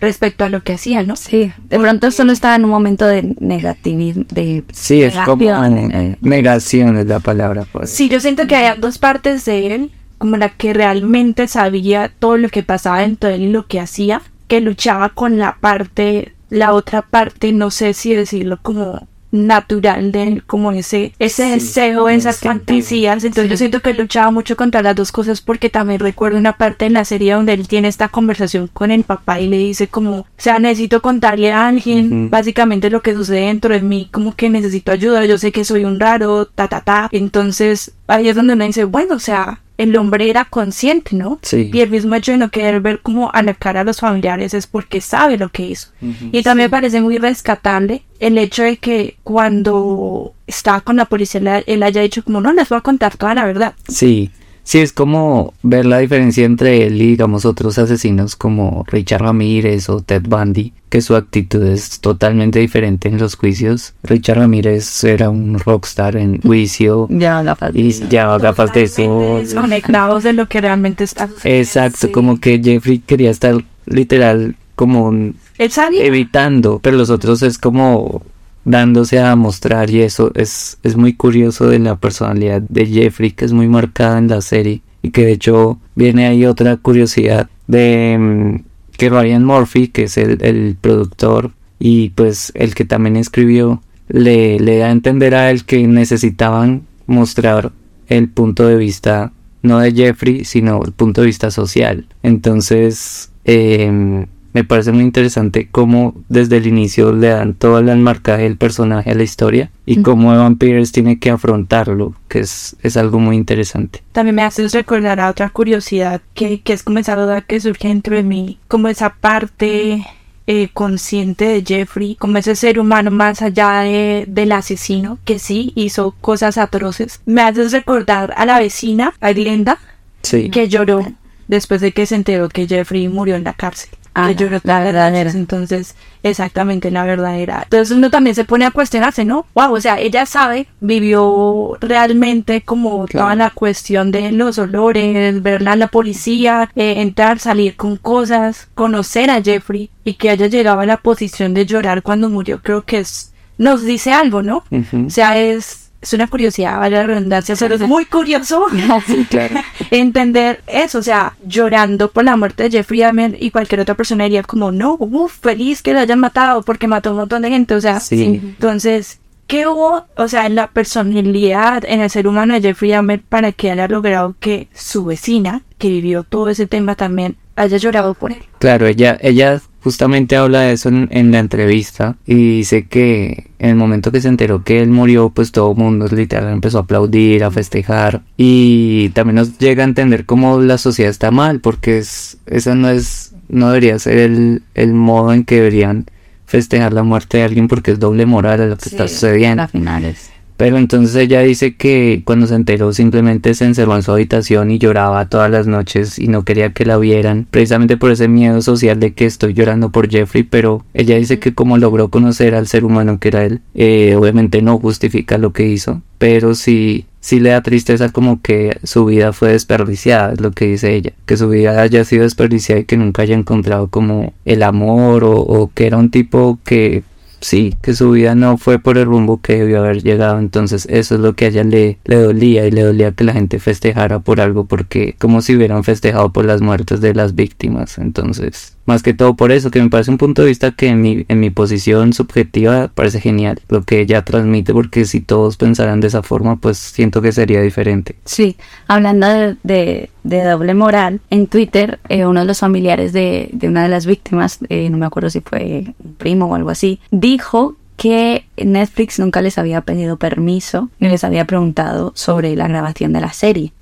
respecto 0.00 0.44
a 0.44 0.48
lo 0.48 0.62
que 0.62 0.74
hacía, 0.74 1.02
¿no? 1.02 1.16
Sí, 1.16 1.52
de 1.68 1.78
pronto 1.78 2.10
solo 2.10 2.32
estaba 2.32 2.56
en 2.56 2.64
un 2.64 2.70
momento 2.70 3.06
de 3.06 3.34
negativismo, 3.40 4.24
de 4.30 4.64
Sí, 4.72 5.02
es 5.02 5.14
como 5.24 5.42
eh, 5.64 6.16
negación 6.20 6.96
es 6.98 7.06
la 7.06 7.20
palabra. 7.20 7.64
Pues. 7.70 7.90
Sí, 7.90 8.08
yo 8.08 8.20
siento 8.20 8.46
que 8.46 8.56
hay 8.56 8.78
dos 8.78 8.98
partes 8.98 9.44
de 9.44 9.74
él, 9.74 9.90
como 10.18 10.36
la 10.36 10.50
que 10.50 10.74
realmente 10.74 11.46
sabía 11.46 12.10
todo 12.18 12.36
lo 12.36 12.48
que 12.48 12.62
pasaba 12.62 13.00
dentro 13.00 13.28
de 13.28 13.36
él 13.36 13.42
y 13.42 13.52
lo 13.52 13.66
que 13.66 13.78
hacía, 13.78 14.22
que 14.48 14.60
luchaba 14.60 15.10
con 15.10 15.38
la 15.38 15.58
parte, 15.60 16.34
la 16.50 16.72
otra 16.72 17.02
parte, 17.02 17.52
no 17.52 17.70
sé 17.70 17.94
si 17.94 18.14
decirlo 18.14 18.58
como 18.62 19.06
natural 19.30 20.12
de 20.12 20.22
él, 20.22 20.44
como 20.44 20.72
ese, 20.72 21.12
ese 21.18 21.44
deseo, 21.44 22.08
esas 22.08 22.40
fantasías. 22.40 23.24
Entonces 23.24 23.50
yo 23.50 23.56
siento 23.56 23.80
que 23.80 23.94
luchaba 23.94 24.30
mucho 24.30 24.56
contra 24.56 24.82
las 24.82 24.96
dos 24.96 25.12
cosas 25.12 25.40
porque 25.40 25.70
también 25.70 26.00
recuerdo 26.00 26.38
una 26.38 26.56
parte 26.56 26.86
en 26.86 26.94
la 26.94 27.04
serie 27.04 27.34
donde 27.34 27.52
él 27.52 27.68
tiene 27.68 27.88
esta 27.88 28.08
conversación 28.08 28.68
con 28.68 28.90
el 28.90 29.04
papá 29.04 29.40
y 29.40 29.48
le 29.48 29.58
dice 29.58 29.88
como, 29.88 30.20
o 30.20 30.26
sea, 30.36 30.58
necesito 30.58 31.02
contarle 31.02 31.52
a 31.52 31.68
alguien 31.68 32.30
básicamente 32.30 32.90
lo 32.90 33.02
que 33.02 33.14
sucede 33.14 33.46
dentro 33.46 33.74
de 33.74 33.82
mí, 33.82 34.08
como 34.10 34.34
que 34.34 34.48
necesito 34.48 34.92
ayuda, 34.92 35.24
yo 35.26 35.38
sé 35.38 35.52
que 35.52 35.64
soy 35.64 35.84
un 35.84 36.00
raro, 36.00 36.46
ta, 36.46 36.68
ta, 36.68 36.80
ta. 36.80 37.08
Entonces 37.12 37.92
ahí 38.06 38.28
es 38.28 38.36
donde 38.36 38.54
uno 38.54 38.64
dice, 38.64 38.84
bueno, 38.84 39.16
o 39.16 39.20
sea, 39.20 39.60
el 39.78 39.96
hombre 39.96 40.28
era 40.28 40.44
consciente, 40.44 41.16
¿no? 41.16 41.38
Sí. 41.42 41.70
Y 41.72 41.80
el 41.80 41.88
mismo 41.90 42.14
hecho 42.14 42.32
de 42.32 42.38
no 42.38 42.50
querer 42.50 42.80
ver 42.80 43.00
como 43.00 43.30
a 43.32 43.42
la 43.42 43.54
cara 43.54 43.80
a 43.80 43.84
los 43.84 44.00
familiares 44.00 44.52
es 44.52 44.66
porque 44.66 45.00
sabe 45.00 45.38
lo 45.38 45.48
que 45.48 45.62
hizo. 45.66 45.88
Y 46.32 46.42
también 46.42 46.66
me 46.66 46.70
parece 46.70 47.00
muy 47.00 47.16
rescatable 47.18 48.02
el 48.18 48.36
hecho 48.38 48.64
de 48.64 48.76
que 48.76 49.16
cuando 49.22 50.34
estaba 50.46 50.80
con 50.80 50.96
la 50.96 51.04
policía 51.04 51.40
él- 51.58 51.64
él 51.66 51.82
haya 51.82 52.02
dicho 52.02 52.22
como 52.24 52.40
no 52.40 52.52
les 52.52 52.68
voy 52.68 52.78
a 52.78 52.82
contar 52.82 53.16
toda 53.16 53.34
la 53.34 53.44
verdad. 53.46 53.74
Sí, 53.88 54.30
sí, 54.68 54.80
es 54.80 54.92
como 54.92 55.54
ver 55.62 55.86
la 55.86 55.98
diferencia 55.98 56.44
entre 56.44 56.86
él 56.86 57.00
y, 57.00 57.06
digamos, 57.06 57.46
otros 57.46 57.78
asesinos 57.78 58.36
como 58.36 58.84
Richard 58.88 59.22
Ramírez 59.22 59.88
o 59.88 60.00
Ted 60.02 60.24
Bundy, 60.28 60.74
que 60.90 61.00
su 61.00 61.16
actitud 61.16 61.62
es 61.64 62.00
totalmente 62.00 62.58
diferente 62.58 63.08
en 63.08 63.16
los 63.16 63.34
juicios. 63.34 63.94
Richard 64.02 64.36
Ramírez 64.38 65.02
era 65.04 65.30
un 65.30 65.58
rockstar 65.58 66.16
en 66.16 66.42
juicio 66.42 67.06
Ya, 67.10 67.42
gafas. 67.42 67.74
y 67.74 67.92
llevaba 67.92 68.38
gafas 68.38 68.72
de 68.74 68.88
sol. 68.88 69.40
Desconectados 69.40 70.22
de 70.24 70.34
lo 70.34 70.46
que 70.48 70.60
realmente 70.60 71.02
está. 71.04 71.30
Exacto, 71.44 72.06
Sí. 72.08 72.12
como 72.12 72.38
que 72.38 72.60
Jeffrey 72.62 72.98
quería 72.98 73.30
estar 73.30 73.54
literal 73.86 74.54
como 74.76 75.06
un- 75.06 75.36
evitando, 75.58 76.78
pero 76.82 76.96
los 76.96 77.08
otros 77.10 77.42
es 77.42 77.56
como 77.58 78.22
dándose 78.68 79.18
a 79.18 79.34
mostrar 79.34 79.88
y 79.90 80.02
eso 80.02 80.30
es, 80.34 80.78
es 80.82 80.96
muy 80.96 81.14
curioso 81.14 81.68
de 81.68 81.78
la 81.78 81.96
personalidad 81.96 82.60
de 82.60 82.86
Jeffrey 82.86 83.30
que 83.30 83.46
es 83.46 83.52
muy 83.52 83.66
marcada 83.66 84.18
en 84.18 84.28
la 84.28 84.42
serie 84.42 84.82
y 85.02 85.10
que 85.10 85.24
de 85.24 85.32
hecho 85.32 85.78
viene 85.94 86.26
ahí 86.26 86.44
otra 86.44 86.76
curiosidad 86.76 87.48
de 87.66 88.16
mm, 88.18 88.64
que 88.96 89.08
Ryan 89.08 89.44
Murphy 89.44 89.88
que 89.88 90.04
es 90.04 90.18
el, 90.18 90.42
el 90.42 90.76
productor 90.78 91.52
y 91.78 92.10
pues 92.10 92.52
el 92.54 92.74
que 92.74 92.84
también 92.84 93.16
escribió 93.16 93.82
le, 94.08 94.60
le 94.60 94.76
da 94.78 94.88
a 94.88 94.92
entender 94.92 95.34
a 95.34 95.50
él 95.50 95.64
que 95.64 95.86
necesitaban 95.86 96.82
mostrar 97.06 97.72
el 98.08 98.28
punto 98.28 98.66
de 98.66 98.76
vista 98.76 99.32
no 99.62 99.78
de 99.78 99.92
Jeffrey 99.92 100.44
sino 100.44 100.82
el 100.84 100.92
punto 100.92 101.22
de 101.22 101.28
vista 101.28 101.50
social. 101.50 102.06
Entonces 102.22 103.30
em, 103.44 104.26
me 104.58 104.64
parece 104.64 104.90
muy 104.92 105.02
interesante 105.04 105.68
cómo 105.70 106.14
desde 106.28 106.56
el 106.56 106.66
inicio 106.66 107.12
le 107.12 107.28
dan 107.28 107.54
todo 107.54 107.78
el 107.78 107.96
marcaje 107.98 108.42
del 108.42 108.56
personaje 108.56 109.10
a 109.10 109.14
la 109.14 109.22
historia 109.22 109.70
y 109.86 110.02
cómo 110.02 110.34
Evan 110.34 110.56
Peters 110.56 110.90
tiene 110.92 111.18
que 111.18 111.30
afrontarlo, 111.30 112.14
que 112.28 112.40
es, 112.40 112.76
es 112.82 112.96
algo 112.96 113.18
muy 113.20 113.36
interesante. 113.36 114.02
También 114.12 114.34
me 114.34 114.42
haces 114.42 114.72
recordar 114.74 115.20
a 115.20 115.30
otra 115.30 115.48
curiosidad 115.50 116.20
que, 116.34 116.60
que 116.60 116.72
es 116.72 116.82
como 116.82 116.98
esa 116.98 117.14
duda 117.16 117.40
que 117.42 117.60
surge 117.60 117.88
dentro 117.88 118.16
de 118.16 118.22
mí, 118.24 118.58
como 118.68 118.88
esa 118.88 119.10
parte 119.14 120.04
eh, 120.48 120.68
consciente 120.72 121.44
de 121.44 121.62
Jeffrey, 121.64 122.16
como 122.16 122.38
ese 122.38 122.56
ser 122.56 122.80
humano 122.80 123.10
más 123.10 123.42
allá 123.42 123.80
de- 123.80 124.24
del 124.26 124.50
asesino 124.52 125.18
que 125.24 125.38
sí 125.38 125.72
hizo 125.76 126.12
cosas 126.20 126.58
atroces. 126.58 127.20
Me 127.26 127.42
haces 127.42 127.70
recordar 127.72 128.34
a 128.36 128.44
la 128.46 128.58
vecina, 128.58 129.14
a 129.20 129.32
Glenda, 129.32 129.78
Sí, 130.22 130.50
que 130.50 130.68
lloró 130.68 131.06
después 131.46 131.80
de 131.80 131.92
que 131.92 132.04
se 132.06 132.16
enteró 132.16 132.48
que 132.48 132.66
Jeffrey 132.66 133.08
murió 133.08 133.36
en 133.36 133.44
la 133.44 133.52
cárcel. 133.52 133.90
Ah, 134.14 134.28
que 134.28 134.34
lloró 134.34 134.60
la 134.64 134.80
verdadera. 134.80 135.30
Entonces, 135.30 135.94
exactamente 136.22 136.90
la 136.90 137.04
verdadera. 137.04 137.60
Entonces 137.64 137.96
uno 137.96 138.10
también 138.10 138.34
se 138.34 138.44
pone 138.44 138.64
a 138.64 138.70
cuestionarse, 138.70 139.24
¿no? 139.24 139.46
Wow, 139.54 139.74
o 139.74 139.80
sea, 139.80 139.98
ella 140.00 140.26
sabe, 140.26 140.66
vivió 140.80 141.76
realmente 141.80 142.62
como 142.62 143.06
Claro. 143.06 143.26
toda 143.26 143.34
la 143.36 143.50
cuestión 143.50 144.10
de 144.10 144.32
los 144.32 144.58
olores, 144.58 145.42
verla 145.42 145.72
a 145.72 145.76
la 145.76 145.88
policía, 145.88 146.70
eh, 146.76 147.00
entrar, 147.00 147.38
salir 147.38 147.76
con 147.76 147.96
cosas, 147.96 148.68
conocer 148.74 149.30
a 149.30 149.42
Jeffrey 149.42 149.90
y 150.04 150.14
que 150.14 150.30
haya 150.30 150.46
llegado 150.46 150.80
a 150.80 150.86
la 150.86 150.96
posición 150.96 151.54
de 151.54 151.66
llorar 151.66 152.02
cuando 152.02 152.28
murió, 152.28 152.60
creo 152.62 152.82
que 152.84 152.98
es, 152.98 153.32
nos 153.56 153.84
dice 153.84 154.12
algo, 154.12 154.42
¿no? 154.42 154.64
O 155.06 155.10
sea, 155.10 155.38
es, 155.38 155.87
es 156.00 156.12
una 156.12 156.28
curiosidad, 156.28 156.78
vale 156.78 156.96
la 156.96 157.02
redundancia, 157.04 157.56
pero 157.58 157.74
es 157.74 157.80
muy 157.80 158.04
curioso 158.04 158.66
sí, 159.06 159.26
claro. 159.28 159.56
entender 159.90 160.62
eso, 160.66 160.98
o 160.98 161.02
sea, 161.02 161.34
llorando 161.44 162.10
por 162.10 162.24
la 162.24 162.36
muerte 162.36 162.64
de 162.64 162.70
Jeffrey 162.70 163.00
Dahmer 163.00 163.36
y 163.40 163.50
cualquier 163.50 163.80
otra 163.80 163.94
persona 163.96 164.24
diría 164.24 164.42
como, 164.44 164.70
no, 164.70 164.96
uff, 164.98 165.38
feliz 165.40 165.82
que 165.82 165.92
lo 165.92 165.98
hayan 166.00 166.20
matado 166.20 166.62
porque 166.62 166.86
mató 166.86 167.08
a 167.08 167.12
un 167.12 167.18
montón 167.18 167.42
de 167.42 167.50
gente, 167.50 167.74
o 167.74 167.80
sea, 167.80 167.98
Sí. 168.00 168.40
entonces, 168.42 169.18
¿qué 169.48 169.66
hubo, 169.66 170.06
o 170.16 170.28
sea, 170.28 170.46
en 170.46 170.54
la 170.54 170.68
personalidad, 170.68 171.84
en 171.84 172.00
el 172.00 172.10
ser 172.10 172.26
humano 172.28 172.54
de 172.54 172.60
Jeffrey 172.60 172.90
Dahmer 172.92 173.20
para 173.28 173.52
que 173.52 173.70
haya 173.70 173.88
logrado 173.88 174.36
que 174.38 174.68
su 174.74 175.04
vecina, 175.04 175.62
que 175.78 175.88
vivió 175.88 176.22
todo 176.22 176.48
ese 176.48 176.66
tema 176.66 176.94
también, 176.94 177.36
haya 177.56 177.76
llorado 177.76 178.14
por 178.14 178.30
él? 178.32 178.38
Claro, 178.60 178.86
ella, 178.86 179.18
ella 179.20 179.60
justamente 179.82 180.36
habla 180.36 180.60
de 180.62 180.72
eso 180.72 180.88
en, 180.88 181.08
en 181.10 181.30
la 181.30 181.38
entrevista 181.38 182.16
y 182.26 182.58
dice 182.58 182.86
que 182.86 183.50
en 183.58 183.70
el 183.70 183.76
momento 183.76 184.12
que 184.12 184.20
se 184.20 184.28
enteró 184.28 184.64
que 184.64 184.80
él 184.80 184.90
murió, 184.90 185.30
pues 185.30 185.52
todo 185.52 185.72
el 185.72 185.78
mundo 185.78 186.06
literal 186.08 186.52
empezó 186.52 186.78
a 186.78 186.82
aplaudir, 186.82 187.44
a 187.44 187.50
festejar 187.50 188.22
y 188.36 189.10
también 189.10 189.36
nos 189.36 189.58
llega 189.58 189.82
a 189.82 189.86
entender 189.86 190.26
cómo 190.26 190.60
la 190.60 190.78
sociedad 190.78 191.10
está 191.10 191.30
mal 191.30 191.60
porque 191.60 191.98
es, 191.98 192.38
esa 192.46 192.74
no 192.74 192.88
es, 192.88 193.34
no 193.48 193.68
debería 193.68 193.98
ser 193.98 194.18
el, 194.18 194.62
el 194.74 194.94
modo 194.94 195.32
en 195.32 195.44
que 195.44 195.56
deberían 195.56 196.06
festejar 196.46 196.92
la 196.92 197.02
muerte 197.02 197.38
de 197.38 197.44
alguien 197.44 197.68
porque 197.68 197.92
es 197.92 197.98
doble 197.98 198.24
moral 198.26 198.60
a 198.62 198.66
lo 198.66 198.76
que 198.76 198.88
está 198.88 199.06
sucediendo. 199.06 199.62
A 199.62 199.68
finales. 199.68 200.30
Pero 200.58 200.76
entonces 200.76 201.14
ella 201.14 201.40
dice 201.40 201.76
que 201.76 202.22
cuando 202.24 202.48
se 202.48 202.56
enteró 202.56 202.92
simplemente 202.92 203.54
se 203.54 203.64
encerró 203.64 203.94
en 203.94 204.02
su 204.02 204.10
habitación 204.10 204.72
y 204.72 204.78
lloraba 204.78 205.28
todas 205.28 205.48
las 205.52 205.68
noches 205.68 206.18
y 206.18 206.26
no 206.26 206.44
quería 206.44 206.72
que 206.72 206.84
la 206.84 206.98
vieran, 206.98 207.46
precisamente 207.48 207.96
por 207.96 208.10
ese 208.10 208.26
miedo 208.26 208.60
social 208.60 208.98
de 208.98 209.14
que 209.14 209.24
estoy 209.24 209.54
llorando 209.54 209.90
por 209.90 210.10
Jeffrey, 210.10 210.42
pero 210.42 210.84
ella 210.94 211.14
dice 211.14 211.38
que 211.38 211.54
como 211.54 211.78
logró 211.78 212.08
conocer 212.08 212.56
al 212.56 212.66
ser 212.66 212.84
humano 212.84 213.20
que 213.20 213.28
era 213.28 213.44
él, 213.44 213.60
eh, 213.76 214.16
obviamente 214.16 214.60
no 214.60 214.78
justifica 214.80 215.38
lo 215.38 215.52
que 215.52 215.68
hizo, 215.68 216.02
pero 216.18 216.56
sí, 216.56 217.06
sí 217.20 217.38
le 217.38 217.50
da 217.50 217.62
tristeza 217.62 218.08
como 218.08 218.42
que 218.42 218.78
su 218.82 219.04
vida 219.04 219.32
fue 219.32 219.52
desperdiciada, 219.52 220.32
es 220.32 220.40
lo 220.40 220.50
que 220.50 220.66
dice 220.66 220.92
ella, 220.92 221.12
que 221.24 221.36
su 221.36 221.48
vida 221.48 221.80
haya 221.80 222.04
sido 222.04 222.24
desperdiciada 222.24 222.80
y 222.80 222.84
que 222.84 222.96
nunca 222.96 223.22
haya 223.22 223.36
encontrado 223.36 223.86
como 223.86 224.32
el 224.44 224.64
amor 224.64 225.22
o, 225.22 225.36
o 225.36 225.70
que 225.72 225.86
era 225.86 225.98
un 225.98 226.10
tipo 226.10 226.58
que 226.64 227.04
sí, 227.40 227.74
que 227.82 227.94
su 227.94 228.10
vida 228.12 228.34
no 228.34 228.56
fue 228.56 228.78
por 228.78 228.98
el 228.98 229.06
rumbo 229.06 229.40
que 229.40 229.58
debió 229.58 229.80
haber 229.80 230.02
llegado. 230.02 230.38
Entonces 230.38 230.86
eso 230.90 231.16
es 231.16 231.20
lo 231.20 231.34
que 231.34 231.46
a 231.46 231.48
ella 231.48 231.64
le, 231.64 231.98
le 232.04 232.16
dolía 232.16 232.66
y 232.66 232.70
le 232.70 232.82
dolía 232.82 233.12
que 233.12 233.24
la 233.24 233.32
gente 233.32 233.58
festejara 233.58 234.20
por 234.20 234.40
algo 234.40 234.64
porque 234.64 235.16
como 235.18 235.42
si 235.42 235.56
hubieran 235.56 235.84
festejado 235.84 236.32
por 236.32 236.44
las 236.44 236.60
muertes 236.60 237.00
de 237.00 237.14
las 237.14 237.34
víctimas. 237.34 237.98
Entonces, 237.98 238.77
más 238.88 239.02
que 239.04 239.14
todo 239.14 239.34
por 239.36 239.52
eso, 239.52 239.70
que 239.70 239.80
me 239.80 239.88
parece 239.90 240.10
un 240.10 240.18
punto 240.18 240.42
de 240.42 240.48
vista 240.48 240.72
que 240.72 240.88
en 240.88 241.00
mi, 241.00 241.24
en 241.28 241.38
mi 241.38 241.50
posición 241.50 242.12
subjetiva 242.12 242.90
parece 242.92 243.20
genial 243.20 243.60
lo 243.68 243.82
que 243.84 244.00
ella 244.00 244.24
transmite 244.24 244.72
porque 244.72 245.04
si 245.04 245.20
todos 245.20 245.56
pensaran 245.56 246.00
de 246.00 246.08
esa 246.08 246.22
forma 246.24 246.56
pues 246.56 246.78
siento 246.78 247.22
que 247.22 247.30
sería 247.30 247.60
diferente. 247.62 248.16
Sí, 248.24 248.56
hablando 248.88 249.28
de, 249.28 249.56
de- 249.62 250.10
de 250.24 250.42
doble 250.44 250.74
moral, 250.74 251.20
en 251.30 251.46
Twitter 251.46 252.00
eh, 252.08 252.26
uno 252.26 252.40
de 252.40 252.46
los 252.46 252.58
familiares 252.58 253.12
de, 253.12 253.48
de 253.52 253.68
una 253.68 253.82
de 253.84 253.88
las 253.88 254.04
víctimas, 254.04 254.58
eh, 254.68 254.90
no 254.90 254.98
me 254.98 255.06
acuerdo 255.06 255.30
si 255.30 255.40
fue 255.40 255.94
un 256.04 256.14
primo 256.14 256.46
o 256.46 256.54
algo 256.54 256.70
así, 256.70 257.00
dijo 257.10 257.76
que 257.96 258.44
Netflix 258.56 259.18
nunca 259.18 259.40
les 259.42 259.58
había 259.58 259.80
pedido 259.82 260.16
permiso 260.18 260.88
ni 261.00 261.08
les 261.08 261.24
había 261.24 261.44
preguntado 261.46 262.12
sobre 262.14 262.54
la 262.56 262.68
grabación 262.68 263.12
de 263.12 263.20
la 263.20 263.32
serie. 263.32 263.72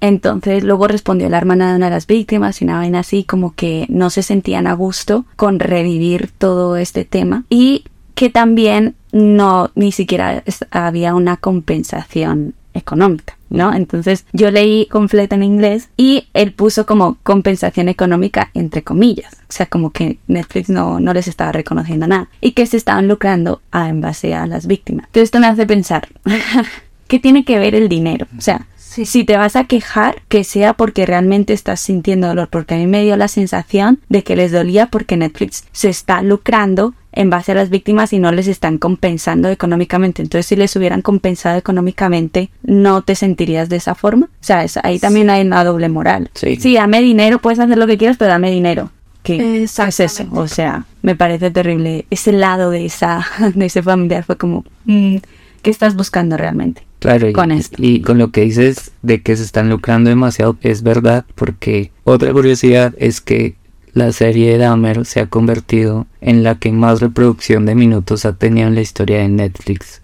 Entonces 0.00 0.64
luego 0.64 0.88
respondió 0.88 1.28
la 1.28 1.38
hermana 1.38 1.70
de 1.70 1.76
una 1.76 1.86
de 1.86 1.92
las 1.92 2.06
víctimas 2.06 2.60
y 2.60 2.64
una 2.64 2.78
vaina 2.78 3.00
así 3.00 3.24
como 3.24 3.54
que 3.54 3.86
no 3.88 4.10
se 4.10 4.22
sentían 4.22 4.66
a 4.66 4.74
gusto 4.74 5.24
con 5.36 5.58
revivir 5.58 6.30
todo 6.38 6.76
este 6.76 7.04
tema 7.04 7.44
y 7.50 7.84
que 8.14 8.30
también 8.30 8.94
no 9.12 9.70
ni 9.74 9.92
siquiera 9.92 10.42
había 10.70 11.14
una 11.14 11.36
compensación 11.36 12.54
económica, 12.74 13.36
¿no? 13.48 13.72
Entonces 13.72 14.26
yo 14.32 14.50
leí 14.50 14.86
completo 14.86 15.34
en 15.34 15.42
inglés 15.42 15.88
y 15.96 16.28
él 16.34 16.52
puso 16.52 16.86
como 16.86 17.16
compensación 17.22 17.88
económica 17.88 18.50
entre 18.54 18.82
comillas, 18.82 19.34
o 19.48 19.52
sea, 19.52 19.66
como 19.66 19.90
que 19.90 20.18
Netflix 20.26 20.68
no, 20.68 21.00
no 21.00 21.12
les 21.12 21.28
estaba 21.28 21.52
reconociendo 21.52 22.06
nada 22.06 22.28
y 22.40 22.52
que 22.52 22.66
se 22.66 22.76
estaban 22.76 23.08
lucrando 23.08 23.60
a, 23.70 23.88
en 23.88 24.00
base 24.00 24.34
a 24.34 24.46
las 24.46 24.66
víctimas. 24.66 25.06
Entonces 25.06 25.24
esto 25.24 25.40
me 25.40 25.46
hace 25.46 25.66
pensar, 25.66 26.08
¿qué 27.08 27.18
tiene 27.18 27.44
que 27.44 27.58
ver 27.58 27.74
el 27.74 27.88
dinero? 27.88 28.26
O 28.38 28.40
sea, 28.40 28.66
si 29.06 29.24
te 29.24 29.36
vas 29.36 29.56
a 29.56 29.64
quejar, 29.64 30.22
que 30.28 30.42
sea 30.44 30.74
porque 30.74 31.06
realmente 31.06 31.52
estás 31.52 31.80
sintiendo 31.80 32.26
dolor, 32.28 32.48
porque 32.48 32.74
a 32.74 32.78
mí 32.78 32.86
me 32.86 33.02
dio 33.04 33.16
la 33.16 33.28
sensación 33.28 34.00
de 34.08 34.24
que 34.24 34.36
les 34.36 34.52
dolía 34.52 34.86
porque 34.86 35.16
Netflix 35.16 35.64
se 35.72 35.88
está 35.88 36.22
lucrando 36.22 36.94
en 37.12 37.28
base 37.30 37.52
a 37.52 37.54
las 37.56 37.70
víctimas 37.70 38.12
y 38.12 38.18
no 38.18 38.30
les 38.32 38.46
están 38.46 38.78
compensando 38.78 39.48
económicamente. 39.48 40.22
Entonces, 40.22 40.46
si 40.46 40.56
les 40.56 40.74
hubieran 40.76 41.02
compensado 41.02 41.58
económicamente, 41.58 42.50
¿no 42.62 43.02
te 43.02 43.14
sentirías 43.16 43.68
de 43.68 43.76
esa 43.76 43.94
forma? 43.94 44.26
O 44.26 44.44
sea, 44.44 44.64
es- 44.64 44.78
ahí 44.82 44.98
también 44.98 45.30
hay 45.30 45.42
una 45.42 45.64
doble 45.64 45.88
moral. 45.88 46.30
Sí. 46.34 46.74
dame 46.74 47.00
dinero, 47.02 47.38
puedes 47.40 47.58
hacer 47.58 47.78
lo 47.78 47.86
que 47.86 47.98
quieras, 47.98 48.16
pero 48.16 48.30
dame 48.30 48.50
dinero. 48.50 48.90
¿Qué 49.22 49.64
es 49.64 49.78
eso? 49.78 50.26
O 50.32 50.48
sea, 50.48 50.84
me 51.02 51.14
parece 51.14 51.50
terrible. 51.50 52.06
Ese 52.10 52.32
lado 52.32 52.70
de 52.70 52.86
esa 52.86 53.24
de 53.54 53.66
ese 53.66 53.82
familiar 53.82 54.24
fue 54.24 54.36
como, 54.36 54.64
mm, 54.84 55.16
¿qué 55.62 55.70
estás 55.70 55.94
buscando 55.94 56.36
realmente? 56.36 56.82
Claro, 57.00 57.28
y, 57.28 57.32
con 57.32 57.50
esto. 57.50 57.76
y 57.78 58.02
con 58.02 58.18
lo 58.18 58.30
que 58.30 58.42
dices 58.42 58.92
de 59.02 59.22
que 59.22 59.36
se 59.36 59.42
están 59.42 59.68
lucrando 59.68 60.10
demasiado, 60.10 60.56
es 60.60 60.82
verdad, 60.82 61.24
porque 61.34 61.90
otra 62.04 62.32
curiosidad 62.32 62.94
es 62.98 63.20
que 63.20 63.56
la 63.92 64.12
serie 64.12 64.52
de 64.52 64.58
Dahmer 64.58 65.04
se 65.04 65.20
ha 65.20 65.26
convertido 65.26 66.06
en 66.20 66.42
la 66.42 66.56
que 66.56 66.70
más 66.72 67.00
reproducción 67.00 67.66
de 67.66 67.74
minutos 67.74 68.24
ha 68.24 68.34
tenido 68.34 68.68
en 68.68 68.74
la 68.74 68.82
historia 68.82 69.18
de 69.18 69.28
Netflix. 69.28 70.02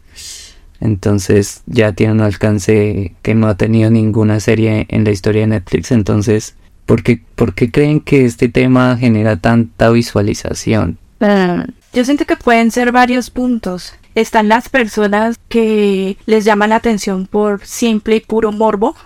Entonces 0.80 1.62
ya 1.66 1.92
tiene 1.92 2.14
un 2.14 2.20
alcance 2.20 3.14
que 3.22 3.34
no 3.34 3.46
ha 3.48 3.56
tenido 3.56 3.90
ninguna 3.90 4.40
serie 4.40 4.86
en 4.88 5.04
la 5.04 5.10
historia 5.10 5.42
de 5.42 5.48
Netflix. 5.48 5.90
Entonces, 5.90 6.54
¿por 6.84 7.02
qué, 7.02 7.22
por 7.34 7.54
qué 7.54 7.70
creen 7.70 8.00
que 8.00 8.24
este 8.24 8.48
tema 8.48 8.96
genera 8.98 9.36
tanta 9.36 9.90
visualización? 9.90 10.98
Yo 11.92 12.04
siento 12.04 12.26
que 12.26 12.36
pueden 12.36 12.70
ser 12.70 12.92
varios 12.92 13.30
puntos. 13.30 13.94
Están 14.16 14.48
las 14.48 14.70
personas 14.70 15.38
que 15.50 16.16
les 16.24 16.46
llaman 16.46 16.70
la 16.70 16.76
atención 16.76 17.26
por 17.26 17.64
simple 17.66 18.16
y 18.16 18.20
puro 18.20 18.50
morbo. 18.50 18.96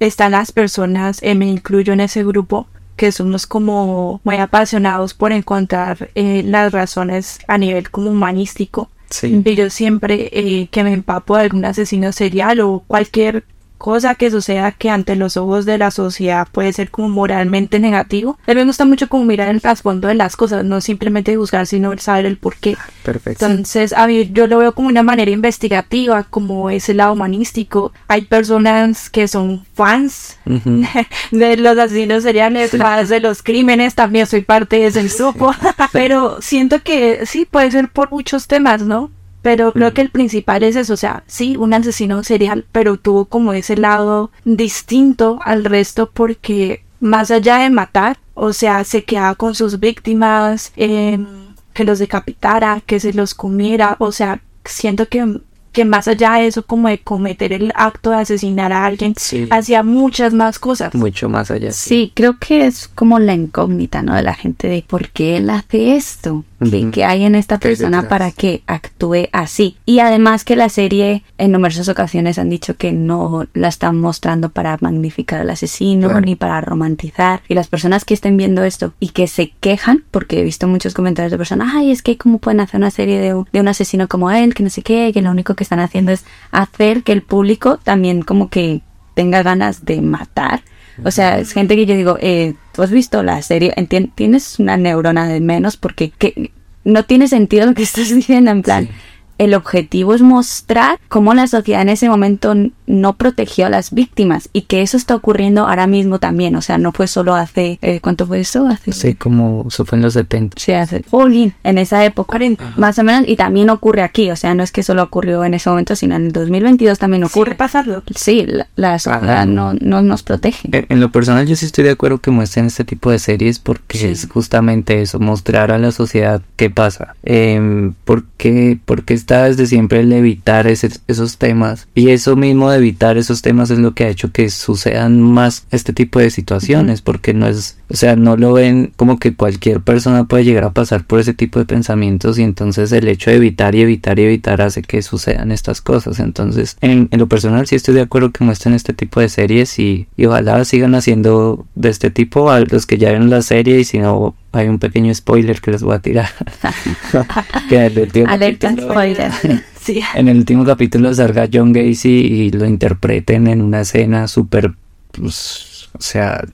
Están 0.00 0.32
las 0.32 0.50
personas, 0.50 1.22
eh, 1.22 1.36
me 1.36 1.46
incluyo 1.46 1.92
en 1.92 2.00
ese 2.00 2.24
grupo, 2.24 2.66
que 2.96 3.12
somos 3.12 3.46
como 3.46 4.20
muy 4.24 4.34
apasionados 4.36 5.14
por 5.14 5.30
encontrar 5.30 6.10
eh, 6.16 6.42
las 6.44 6.72
razones 6.72 7.38
a 7.46 7.56
nivel 7.56 7.88
como 7.92 8.10
humanístico. 8.10 8.90
Sí. 9.10 9.42
Y 9.44 9.54
yo 9.54 9.70
siempre 9.70 10.28
eh, 10.32 10.66
que 10.72 10.82
me 10.82 10.92
empapo 10.92 11.36
de 11.36 11.44
algún 11.44 11.64
asesino 11.64 12.10
serial 12.10 12.60
o 12.62 12.82
cualquier 12.88 13.44
cosa 13.80 14.14
que 14.14 14.30
suceda 14.30 14.72
que 14.72 14.90
ante 14.90 15.16
los 15.16 15.38
ojos 15.38 15.64
de 15.64 15.78
la 15.78 15.90
sociedad 15.90 16.46
puede 16.52 16.70
ser 16.74 16.90
como 16.90 17.08
moralmente 17.08 17.78
negativo. 17.80 18.38
A 18.46 18.50
mí 18.50 18.56
me 18.56 18.66
gusta 18.66 18.84
mucho 18.84 19.08
como 19.08 19.24
mirar 19.24 19.48
el 19.48 19.62
trasfondo 19.62 20.08
de 20.08 20.14
las 20.14 20.36
cosas, 20.36 20.66
no 20.66 20.82
simplemente 20.82 21.34
juzgar, 21.34 21.66
sino 21.66 21.96
saber 21.96 22.26
el 22.26 22.36
por 22.36 22.56
qué. 22.56 22.76
Perfecto. 23.02 23.46
Entonces, 23.46 23.94
a 23.94 24.06
mí 24.06 24.30
yo 24.34 24.46
lo 24.46 24.58
veo 24.58 24.74
como 24.74 24.88
una 24.88 25.02
manera 25.02 25.30
investigativa, 25.30 26.24
como 26.24 26.68
ese 26.68 26.92
lado 26.92 27.14
humanístico. 27.14 27.92
Hay 28.06 28.26
personas 28.26 29.08
que 29.08 29.26
son 29.26 29.64
fans 29.72 30.38
de 31.30 31.56
los 31.56 31.78
asesinos 31.78 32.22
seriales, 32.22 32.72
fans 32.72 33.08
de 33.08 33.20
los 33.20 33.42
crímenes, 33.42 33.94
también 33.94 34.26
soy 34.26 34.42
parte 34.42 34.76
de 34.76 34.86
ese 34.88 35.08
grupo. 35.08 35.54
Pero 35.92 36.42
siento 36.42 36.82
que 36.82 37.24
sí, 37.24 37.46
puede 37.50 37.70
ser 37.70 37.88
por 37.88 38.10
muchos 38.10 38.46
temas, 38.46 38.82
¿no? 38.82 39.10
Pero 39.42 39.72
creo 39.72 39.94
que 39.94 40.02
el 40.02 40.10
principal 40.10 40.62
es 40.62 40.76
eso, 40.76 40.94
o 40.94 40.98
sea, 40.98 41.22
sí, 41.26 41.56
un 41.56 41.72
asesino 41.72 42.22
serial, 42.24 42.66
pero 42.72 42.98
tuvo 42.98 43.24
como 43.24 43.52
ese 43.54 43.76
lado 43.76 44.30
distinto 44.44 45.38
al 45.42 45.64
resto 45.64 46.10
porque 46.10 46.82
más 47.00 47.30
allá 47.30 47.56
de 47.58 47.70
matar, 47.70 48.18
o 48.34 48.52
sea, 48.52 48.84
se 48.84 49.04
quedaba 49.04 49.34
con 49.34 49.54
sus 49.54 49.80
víctimas, 49.80 50.72
em, 50.76 51.26
que 51.72 51.84
los 51.84 51.98
decapitara, 51.98 52.82
que 52.84 53.00
se 53.00 53.12
los 53.14 53.34
comiera, 53.34 53.96
o 53.98 54.12
sea, 54.12 54.40
siento 54.64 55.08
que, 55.08 55.40
que 55.72 55.84
más 55.84 56.08
allá 56.08 56.32
de 56.34 56.46
eso, 56.46 56.64
como 56.64 56.88
de 56.88 56.98
cometer 56.98 57.52
el 57.52 57.72
acto 57.74 58.10
de 58.10 58.16
asesinar 58.16 58.72
a 58.72 58.86
alguien, 58.86 59.14
Sí. 59.16 59.46
hacía 59.50 59.82
muchas 59.82 60.32
más 60.34 60.58
cosas. 60.58 60.94
Mucho 60.94 61.28
más 61.28 61.50
allá. 61.50 61.72
Sí, 61.72 62.12
creo 62.14 62.36
que 62.38 62.66
es 62.66 62.88
como 62.88 63.18
la 63.18 63.34
incógnita, 63.34 64.02
¿no? 64.02 64.14
De 64.14 64.22
la 64.22 64.34
gente 64.34 64.68
de 64.68 64.84
por 64.86 65.10
qué 65.10 65.36
él 65.36 65.50
hace 65.50 65.96
esto. 65.96 66.44
¿Qué, 66.60 66.76
Ujú. 66.82 66.90
qué 66.90 67.04
hay 67.06 67.24
en 67.24 67.34
esta 67.36 67.58
¿Qué 67.58 67.68
hay 67.68 67.74
persona 67.76 68.06
para 68.08 68.32
que 68.32 68.62
actúe 68.66 69.28
así? 69.32 69.76
Y 69.86 70.00
además 70.00 70.44
que 70.44 70.56
la 70.56 70.68
serie 70.68 71.22
en 71.38 71.52
numerosas 71.52 71.88
ocasiones 71.88 72.38
han 72.38 72.50
dicho 72.50 72.76
que 72.76 72.92
no 72.92 73.46
la 73.54 73.68
están 73.68 73.98
mostrando 73.98 74.50
para 74.50 74.76
magnificar 74.82 75.40
al 75.40 75.48
asesino 75.48 76.08
Claro. 76.08 76.20
ni 76.20 76.36
para 76.36 76.60
romantizar. 76.60 77.40
Y 77.48 77.54
las 77.54 77.68
personas 77.68 78.04
que 78.04 78.12
estén 78.12 78.36
viendo 78.36 78.62
esto 78.62 78.92
y 79.00 79.08
que 79.10 79.26
se 79.26 79.52
quejan, 79.60 80.04
porque 80.10 80.40
he 80.40 80.44
visto 80.44 80.68
muchos 80.68 80.92
comentarios 80.92 81.32
de 81.32 81.38
personas, 81.38 81.68
ay, 81.74 81.92
es 81.92 82.02
que 82.02 82.18
cómo 82.18 82.38
pueden 82.38 82.60
hacer 82.60 82.76
una 82.78 82.90
serie 82.90 83.18
de, 83.20 83.32
un- 83.32 83.46
de 83.50 83.60
un 83.60 83.68
asesino 83.68 84.06
como 84.08 84.30
él, 84.30 84.52
que 84.52 84.62
no 84.62 84.68
sé 84.68 84.82
qué, 84.82 85.12
que 85.14 85.22
lo 85.22 85.30
único 85.30 85.54
que 85.54 85.59
están 85.64 85.80
haciendo 85.80 86.12
es 86.12 86.24
hacer 86.50 87.02
que 87.02 87.12
el 87.12 87.22
público 87.22 87.78
también 87.82 88.22
como 88.22 88.48
que 88.48 88.80
tenga 89.14 89.42
ganas 89.42 89.84
de 89.84 90.00
matar. 90.02 90.62
O 91.04 91.10
sea, 91.10 91.38
es 91.38 91.52
gente 91.52 91.76
que 91.76 91.86
yo 91.86 91.94
digo, 91.96 92.16
eh, 92.20 92.54
tú 92.72 92.82
has 92.82 92.90
visto 92.90 93.22
la 93.22 93.40
serie, 93.42 93.72
Entien- 93.76 94.10
tienes 94.14 94.58
una 94.58 94.76
neurona 94.76 95.26
de 95.26 95.40
menos 95.40 95.76
porque 95.76 96.10
que 96.10 96.52
no 96.84 97.04
tiene 97.04 97.26
sentido 97.28 97.66
lo 97.66 97.74
que 97.74 97.82
estás 97.84 98.14
diciendo, 98.14 98.50
en 98.50 98.62
plan. 98.62 98.84
Sí. 98.86 98.90
El 99.38 99.54
objetivo 99.54 100.12
es 100.14 100.20
mostrar 100.20 100.98
cómo 101.08 101.32
la 101.32 101.46
sociedad 101.46 101.80
en 101.80 101.88
ese 101.88 102.10
momento 102.10 102.54
no 102.90 103.14
protegió 103.14 103.66
a 103.66 103.68
las 103.70 103.92
víctimas 103.92 104.48
y 104.52 104.62
que 104.62 104.82
eso 104.82 104.96
está 104.96 105.14
ocurriendo 105.14 105.66
ahora 105.68 105.86
mismo 105.86 106.18
también. 106.18 106.56
O 106.56 106.62
sea, 106.62 106.76
no 106.78 106.92
fue 106.92 107.06
solo 107.06 107.34
hace. 107.34 107.78
eh, 107.82 108.00
¿Cuánto 108.00 108.26
fue 108.26 108.40
eso? 108.40 108.66
Hace. 108.66 108.92
Sí, 108.92 109.14
como 109.14 109.64
eso 109.68 109.84
fue 109.84 109.96
en 109.98 110.02
los 110.02 110.14
70. 110.14 110.56
Sí, 110.60 110.72
hace. 110.72 111.04
Jolín, 111.10 111.54
en 111.64 111.78
esa 111.78 112.04
época. 112.04 112.28
40. 112.30 112.74
Más 112.76 112.98
o 112.98 113.04
menos. 113.04 113.24
Y 113.28 113.36
también 113.36 113.70
ocurre 113.70 114.02
aquí. 114.02 114.30
O 114.30 114.36
sea, 114.36 114.54
no 114.54 114.62
es 114.62 114.72
que 114.72 114.82
solo 114.82 115.02
ocurrió 115.02 115.44
en 115.44 115.54
ese 115.54 115.70
momento, 115.70 115.94
sino 115.96 116.16
en 116.16 116.26
el 116.26 116.32
2022 116.32 116.98
también 116.98 117.24
Ocurre 117.24 117.40
ocurre. 117.52 117.54
pasarlo. 117.56 118.02
Sí, 118.14 118.44
la, 118.46 118.66
la 118.76 118.98
sociedad 118.98 119.46
no, 119.46 119.74
no 119.74 120.02
nos 120.02 120.22
protege. 120.22 120.68
En, 120.72 120.86
en 120.88 121.00
lo 121.00 121.10
personal 121.12 121.46
yo 121.46 121.56
sí 121.56 121.66
estoy 121.66 121.84
de 121.84 121.90
acuerdo 121.90 122.18
que 122.18 122.30
muestren 122.30 122.66
este 122.66 122.84
tipo 122.84 123.10
de 123.10 123.18
series 123.18 123.58
porque 123.58 123.98
Sí. 123.98 124.06
es 124.06 124.28
justamente 124.30 125.00
eso, 125.02 125.20
mostrar 125.20 125.70
a 125.70 125.78
la 125.78 125.92
sociedad 125.92 126.42
qué 126.56 126.70
pasa. 126.70 127.14
Eh, 127.22 127.92
porque, 128.04 128.78
porque 128.84 129.14
está 129.14 129.44
desde 129.44 129.66
siempre 129.66 130.00
el 130.00 130.12
evitar 130.12 130.66
ese- 130.66 130.90
esos 131.06 131.38
temas 131.38 131.86
y 131.94 132.10
eso 132.10 132.36
mismo 132.36 132.70
de 132.70 132.79
evitar 132.80 133.16
esos 133.16 133.42
temas 133.42 133.70
es 133.70 133.78
lo 133.78 133.94
que 133.94 134.04
ha 134.04 134.08
hecho 134.08 134.32
que 134.32 134.50
sucedan 134.50 135.20
más 135.20 135.66
este 135.70 135.92
tipo 135.92 136.18
de 136.18 136.30
situaciones 136.30 137.02
porque 137.02 137.34
no 137.34 137.46
es, 137.46 137.78
o 137.88 137.96
sea, 137.96 138.16
no 138.16 138.36
lo 138.36 138.52
ven 138.52 138.92
como 138.96 139.18
que 139.18 139.34
cualquier 139.34 139.80
persona 139.80 140.24
puede 140.24 140.44
llegar 140.44 140.64
a 140.64 140.72
pasar 140.72 141.04
por 141.04 141.20
ese 141.20 141.34
tipo 141.34 141.58
de 141.58 141.64
pensamientos 141.64 142.38
y 142.38 142.42
entonces 142.42 142.92
el 142.92 143.08
hecho 143.08 143.30
de 143.30 143.36
evitar 143.36 143.74
y 143.74 143.82
evitar 143.82 144.18
y 144.18 144.24
evitar 144.24 144.62
hace 144.62 144.82
que 144.82 145.02
sucedan 145.02 145.52
estas 145.52 145.80
cosas. 145.80 146.18
Entonces, 146.18 146.76
en, 146.80 147.08
en 147.10 147.18
lo 147.18 147.28
personal 147.28 147.66
sí 147.66 147.76
estoy 147.76 147.94
de 147.94 148.02
acuerdo 148.02 148.30
que 148.30 148.44
muestren 148.44 148.74
este 148.74 148.92
tipo 148.92 149.20
de 149.20 149.28
series 149.28 149.78
y, 149.78 150.08
y 150.16 150.26
ojalá 150.26 150.64
sigan 150.64 150.94
haciendo 150.94 151.66
de 151.74 151.88
este 151.88 152.10
tipo 152.10 152.50
a 152.50 152.60
los 152.60 152.86
que 152.86 152.98
ya 152.98 153.10
vieron 153.10 153.30
la 153.30 153.42
serie 153.42 153.80
y 153.80 153.84
si 153.84 153.98
no 153.98 154.34
hay 154.52 154.68
un 154.68 154.78
pequeño 154.78 155.14
spoiler 155.14 155.60
que 155.60 155.70
les 155.70 155.82
voy 155.82 155.94
a 155.94 156.00
tirar. 156.00 156.28
que 157.68 158.24
Alerta 158.26 158.74
spoiler. 158.76 159.32
Sí. 159.92 160.00
en 160.14 160.28
el 160.28 160.38
último 160.38 160.64
capítulo 160.64 161.12
salga 161.14 161.48
John 161.52 161.72
Gacy 161.72 162.08
y 162.08 162.50
lo 162.50 162.66
interpreten 162.66 163.48
en 163.48 163.60
una 163.62 163.80
escena 163.80 164.28
súper, 164.28 164.72
pues, 165.12 165.88
o 165.92 166.00
sea, 166.00 166.44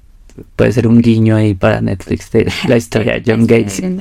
puede 0.57 0.73
ser 0.73 0.87
un 0.87 1.01
guiño 1.03 1.37
ahí 1.37 1.55
para 1.55 1.81
Netflix 1.81 2.31
de 2.31 2.51
la 2.69 2.77
historia 2.77 3.15
de 3.15 3.23
John 3.27 3.47
Gacy. 3.49 3.83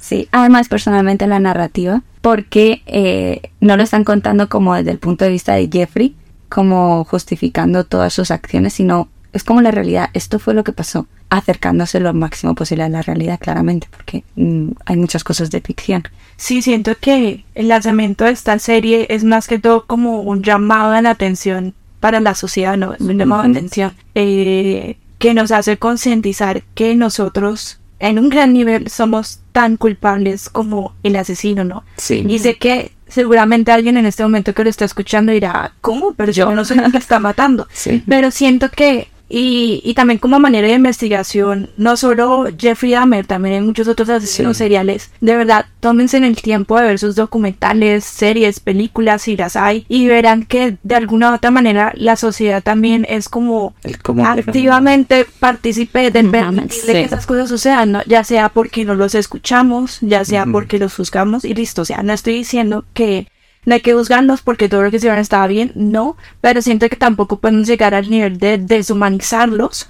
Sí, 0.00 0.28
además 0.30 0.68
personalmente 0.68 1.26
la 1.26 1.40
narrativa, 1.40 2.02
porque 2.22 2.82
eh, 2.86 3.50
no 3.60 3.76
lo 3.76 3.82
están 3.82 4.04
contando 4.04 4.48
como 4.48 4.74
desde 4.74 4.92
el 4.92 4.98
punto 4.98 5.24
de 5.24 5.32
vista 5.32 5.54
de 5.54 5.68
Jeffrey, 5.70 6.14
como 6.48 7.04
justificando 7.04 7.84
todas 7.84 8.14
sus 8.14 8.30
acciones, 8.30 8.72
sino 8.72 9.08
es 9.38 9.44
como 9.44 9.62
la 9.62 9.70
realidad, 9.70 10.10
esto 10.12 10.38
fue 10.38 10.52
lo 10.52 10.62
que 10.64 10.72
pasó, 10.72 11.06
acercándose 11.30 11.98
lo 12.00 12.12
máximo 12.12 12.54
posible 12.54 12.84
a 12.84 12.88
la 12.88 13.02
realidad, 13.02 13.38
claramente, 13.40 13.88
porque 13.90 14.24
mm, 14.36 14.72
hay 14.84 14.96
muchas 14.96 15.24
cosas 15.24 15.50
de 15.50 15.60
ficción. 15.60 16.02
Sí, 16.36 16.60
siento 16.62 16.92
que 17.00 17.44
el 17.54 17.68
lanzamiento 17.68 18.24
de 18.24 18.32
esta 18.32 18.58
serie 18.58 19.06
es 19.08 19.24
más 19.24 19.48
que 19.48 19.58
todo 19.58 19.86
como 19.86 20.20
un 20.20 20.42
llamado 20.42 20.92
a 20.92 21.02
la 21.02 21.10
atención 21.10 21.74
para 22.00 22.20
la 22.20 22.34
sociedad, 22.34 22.76
¿no? 22.76 22.92
Es 22.94 23.00
un 23.00 23.18
llamado 23.18 23.42
de 23.42 23.48
Ujú. 23.48 23.58
atención 23.58 23.92
eh, 24.14 24.96
que 25.18 25.34
nos 25.34 25.50
hace 25.50 25.78
concientizar 25.78 26.62
que 26.74 26.94
nosotros 26.94 27.80
en 27.98 28.18
un 28.20 28.28
gran 28.28 28.52
nivel 28.52 28.88
somos 28.88 29.40
tan 29.52 29.76
culpables 29.76 30.48
como 30.48 30.94
el 31.02 31.16
asesino, 31.16 31.64
¿no? 31.64 31.82
Sí. 31.96 32.24
Y 32.28 32.38
sé 32.38 32.56
que 32.56 32.92
seguramente 33.08 33.72
alguien 33.72 33.96
en 33.96 34.06
este 34.06 34.22
momento 34.22 34.54
que 34.54 34.62
lo 34.62 34.70
está 34.70 34.84
escuchando 34.84 35.32
dirá, 35.32 35.72
¿cómo? 35.80 36.12
Pero 36.14 36.30
yo 36.30 36.54
no 36.54 36.64
soy 36.64 36.78
el 36.78 36.92
que 36.92 36.98
está 36.98 37.18
matando. 37.18 37.66
Sí. 37.72 38.02
Pero 38.06 38.30
siento 38.30 38.68
que, 38.70 39.08
y, 39.28 39.80
y 39.84 39.94
también 39.94 40.18
como 40.18 40.38
manera 40.40 40.66
de 40.68 40.74
investigación, 40.74 41.70
no 41.76 41.96
solo 41.96 42.46
Jeffrey 42.58 42.92
Dahmer, 42.92 43.26
también 43.26 43.56
hay 43.56 43.60
muchos 43.60 43.88
otros 43.88 44.08
asesinos 44.08 44.56
Sí. 44.56 44.64
seriales. 44.64 45.10
De 45.20 45.36
verdad, 45.36 45.66
tómense 45.80 46.16
en 46.16 46.24
el 46.24 46.36
tiempo 46.36 46.78
de 46.78 46.86
ver 46.86 46.98
sus 46.98 47.14
documentales, 47.14 48.04
series, 48.04 48.60
películas, 48.60 49.22
si 49.22 49.36
las 49.36 49.56
hay, 49.56 49.84
y 49.88 50.06
verán 50.08 50.44
que 50.44 50.76
de 50.82 50.94
alguna 50.94 51.30
u 51.30 51.34
otra 51.34 51.50
manera 51.50 51.92
la 51.96 52.16
sociedad 52.16 52.62
también 52.62 53.06
es 53.08 53.28
como 53.28 53.74
El 53.84 53.98
cómo- 54.02 54.24
activamente 54.26 55.26
partícipe 55.40 56.10
de 56.10 56.20
Ujú, 56.20 56.30
permitirle 56.30 56.68
sí. 56.86 56.92
que 56.92 57.02
esas 57.02 57.26
cosas 57.26 57.48
sucedan, 57.48 57.92
¿no? 57.92 58.00
ya 58.06 58.24
sea 58.24 58.48
porque 58.48 58.84
no 58.84 58.94
los 58.94 59.14
escuchamos, 59.14 59.98
ya 60.00 60.24
sea 60.24 60.46
porque 60.46 60.78
los 60.78 60.94
juzgamos 60.94 61.44
y 61.44 61.54
listo. 61.54 61.82
O 61.82 61.84
sea, 61.84 62.02
no 62.02 62.12
estoy 62.12 62.34
diciendo 62.34 62.84
que 62.94 63.28
no 63.68 63.74
hay 63.74 63.82
que 63.82 63.92
juzgarlos 63.92 64.40
porque 64.40 64.70
todo 64.70 64.82
lo 64.82 64.90
que 64.90 64.96
hicieron 64.96 65.18
estaba 65.18 65.46
bien, 65.46 65.72
no, 65.74 66.16
pero 66.40 66.62
siento 66.62 66.88
que 66.88 66.96
tampoco 66.96 67.38
podemos 67.38 67.66
llegar 67.68 67.94
al 67.94 68.08
nivel 68.08 68.38
de 68.38 68.56
deshumanizarlos 68.56 69.84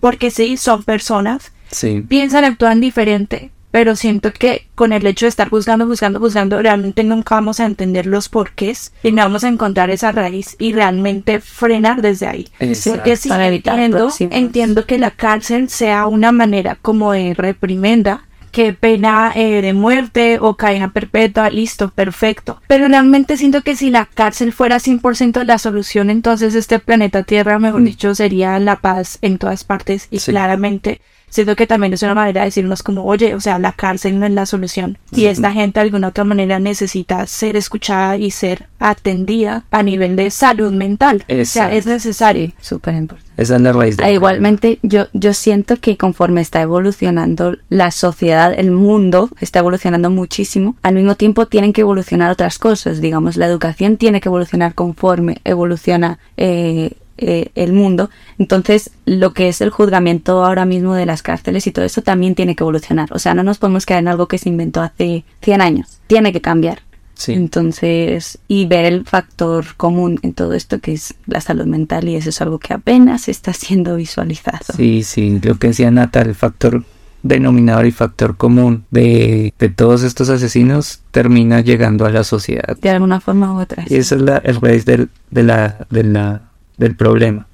porque 0.00 0.30
sí, 0.30 0.56
son 0.58 0.82
personas, 0.82 1.50
Sí. 1.70 2.04
piensan, 2.06 2.44
actúan 2.44 2.80
diferente. 2.80 3.50
Pero 3.70 3.94
siento 3.94 4.32
que 4.32 4.66
con 4.74 4.92
el 4.92 5.06
hecho 5.06 5.26
de 5.26 5.28
estar 5.30 5.48
juzgando, 5.48 5.86
juzgando, 5.86 6.18
juzgando, 6.18 6.60
realmente 6.60 7.04
nunca 7.04 7.36
vamos 7.36 7.60
a 7.60 7.66
entender 7.66 8.04
los 8.04 8.28
porqués 8.28 8.92
y 9.04 9.12
no 9.12 9.22
vamos 9.22 9.44
a 9.44 9.48
encontrar 9.48 9.90
esa 9.90 10.10
raíz 10.10 10.56
y 10.58 10.72
realmente 10.72 11.38
frenar 11.40 12.02
desde 12.02 12.26
ahí. 12.26 12.48
Exacto. 12.58 12.96
Porque 12.98 13.16
sí, 13.16 13.28
Para 13.28 13.46
evitar 13.46 13.78
entiendo 13.78 14.86
que 14.86 14.98
la 14.98 15.12
cárcel 15.12 15.68
sea 15.68 16.08
una 16.08 16.32
manera 16.32 16.78
como 16.82 17.12
de 17.12 17.32
reprimenda, 17.34 18.24
que 18.50 18.72
pena 18.72 19.32
eh, 19.34 19.62
de 19.62 19.72
muerte 19.72 20.38
o 20.40 20.56
cadena 20.56 20.92
perpetua, 20.92 21.50
listo, 21.50 21.90
perfecto. 21.90 22.60
Pero 22.66 22.88
realmente 22.88 23.36
siento 23.36 23.62
que 23.62 23.76
si 23.76 23.90
la 23.90 24.06
cárcel 24.06 24.52
fuera 24.52 24.78
100% 24.78 25.44
la 25.44 25.58
solución, 25.58 26.10
entonces 26.10 26.54
este 26.54 26.78
planeta 26.78 27.22
Tierra, 27.22 27.58
mejor 27.58 27.82
dicho, 27.82 28.14
sería 28.14 28.58
la 28.58 28.76
paz 28.76 29.18
en 29.22 29.38
todas 29.38 29.64
partes 29.64 30.08
y 30.10 30.18
Sí. 30.18 30.30
claramente 30.32 31.00
siento 31.28 31.54
que 31.54 31.66
también 31.68 31.92
es 31.92 32.02
una 32.02 32.14
manera 32.14 32.40
de 32.40 32.46
decirnos 32.46 32.82
como, 32.82 33.04
oye, 33.04 33.34
o 33.36 33.40
sea, 33.40 33.58
la 33.60 33.72
cárcel 33.72 34.18
no 34.18 34.26
es 34.26 34.32
la 34.32 34.46
solución. 34.46 34.98
Y 35.12 35.26
esta 35.26 35.52
gente 35.52 35.78
de 35.78 35.84
alguna 35.86 36.08
otra 36.08 36.24
manera 36.24 36.58
necesita 36.58 37.24
ser 37.26 37.56
escuchada 37.56 38.16
y 38.16 38.32
ser 38.32 38.66
atendida 38.80 39.64
a 39.70 39.82
nivel 39.84 40.16
de 40.16 40.30
salud 40.30 40.72
mental. 40.72 41.24
O 41.28 41.44
sea, 41.44 41.72
es 41.72 41.86
necesario. 41.86 42.52
Súper 42.60 42.94
importante. 42.94 43.29
Esa 43.40 43.56
es 43.56 43.62
la 43.62 43.72
raíz. 43.72 43.98
E 43.98 44.12
igualmente, 44.12 44.78
yo, 44.82 45.06
yo 45.14 45.32
siento 45.32 45.76
que 45.76 45.96
conforme 45.96 46.42
está 46.42 46.60
evolucionando 46.60 47.56
la 47.70 47.90
sociedad, 47.90 48.52
el 48.54 48.70
mundo 48.70 49.30
está 49.40 49.60
evolucionando 49.60 50.10
muchísimo, 50.10 50.76
al 50.82 50.94
mismo 50.94 51.14
tiempo 51.14 51.46
tienen 51.46 51.72
que 51.72 51.80
evolucionar 51.80 52.30
otras 52.30 52.58
cosas. 52.58 53.00
Digamos, 53.00 53.38
la 53.38 53.46
educación 53.46 53.96
tiene 53.96 54.20
que 54.20 54.28
evolucionar 54.28 54.74
conforme 54.74 55.40
evoluciona 55.44 56.18
eh, 56.36 56.98
eh, 57.16 57.50
el 57.54 57.72
mundo. 57.72 58.10
Entonces, 58.38 58.90
lo 59.06 59.32
que 59.32 59.48
es 59.48 59.62
el 59.62 59.70
juzgamiento 59.70 60.44
ahora 60.44 60.66
mismo 60.66 60.92
de 60.94 61.06
las 61.06 61.22
cárceles 61.22 61.66
y 61.66 61.72
todo 61.72 61.86
eso 61.86 62.02
también 62.02 62.34
tiene 62.34 62.54
que 62.54 62.62
evolucionar. 62.62 63.10
O 63.10 63.18
sea, 63.18 63.32
no 63.32 63.42
nos 63.42 63.56
podemos 63.56 63.86
quedar 63.86 64.00
en 64.00 64.08
algo 64.08 64.28
que 64.28 64.36
se 64.36 64.50
inventó 64.50 64.82
hace 64.82 65.24
100 65.40 65.62
años. 65.62 66.00
Tiene 66.08 66.34
que 66.34 66.42
cambiar. 66.42 66.82
Entonces, 67.28 68.38
y 68.48 68.66
ver 68.66 68.84
el 68.84 69.04
factor 69.04 69.64
común 69.76 70.18
en 70.22 70.32
todo 70.32 70.54
esto 70.54 70.80
que 70.80 70.92
es 70.92 71.14
la 71.26 71.40
salud 71.40 71.66
mental 71.66 72.08
y 72.08 72.16
eso 72.16 72.30
es 72.30 72.40
algo 72.40 72.58
que 72.58 72.74
apenas 72.74 73.28
está 73.28 73.52
siendo 73.52 73.96
visualizado. 73.96 74.58
Sí, 74.76 75.02
sí, 75.02 75.40
lo 75.42 75.56
que 75.58 75.68
decía 75.68 75.90
Natal, 75.90 76.28
el 76.28 76.34
factor 76.34 76.84
denominador 77.22 77.86
y 77.86 77.92
factor 77.92 78.36
común 78.36 78.84
de, 78.90 79.52
de, 79.58 79.68
todos 79.68 80.02
estos 80.02 80.30
asesinos 80.30 81.00
termina 81.10 81.60
llegando 81.60 82.06
a 82.06 82.10
la 82.10 82.24
sociedad. 82.24 82.76
De 82.80 82.90
alguna 82.90 83.20
forma 83.20 83.52
u 83.52 83.60
otra. 83.60 83.84
Y 83.88 83.96
esa 83.96 84.14
es 84.14 84.22
la, 84.22 84.38
el 84.38 84.60
raíz 84.60 84.84
del, 84.86 85.10
de 85.30 85.42
la, 85.42 85.86
de 85.90 86.04
la, 86.04 86.42
del 86.78 86.96
problema. 86.96 87.46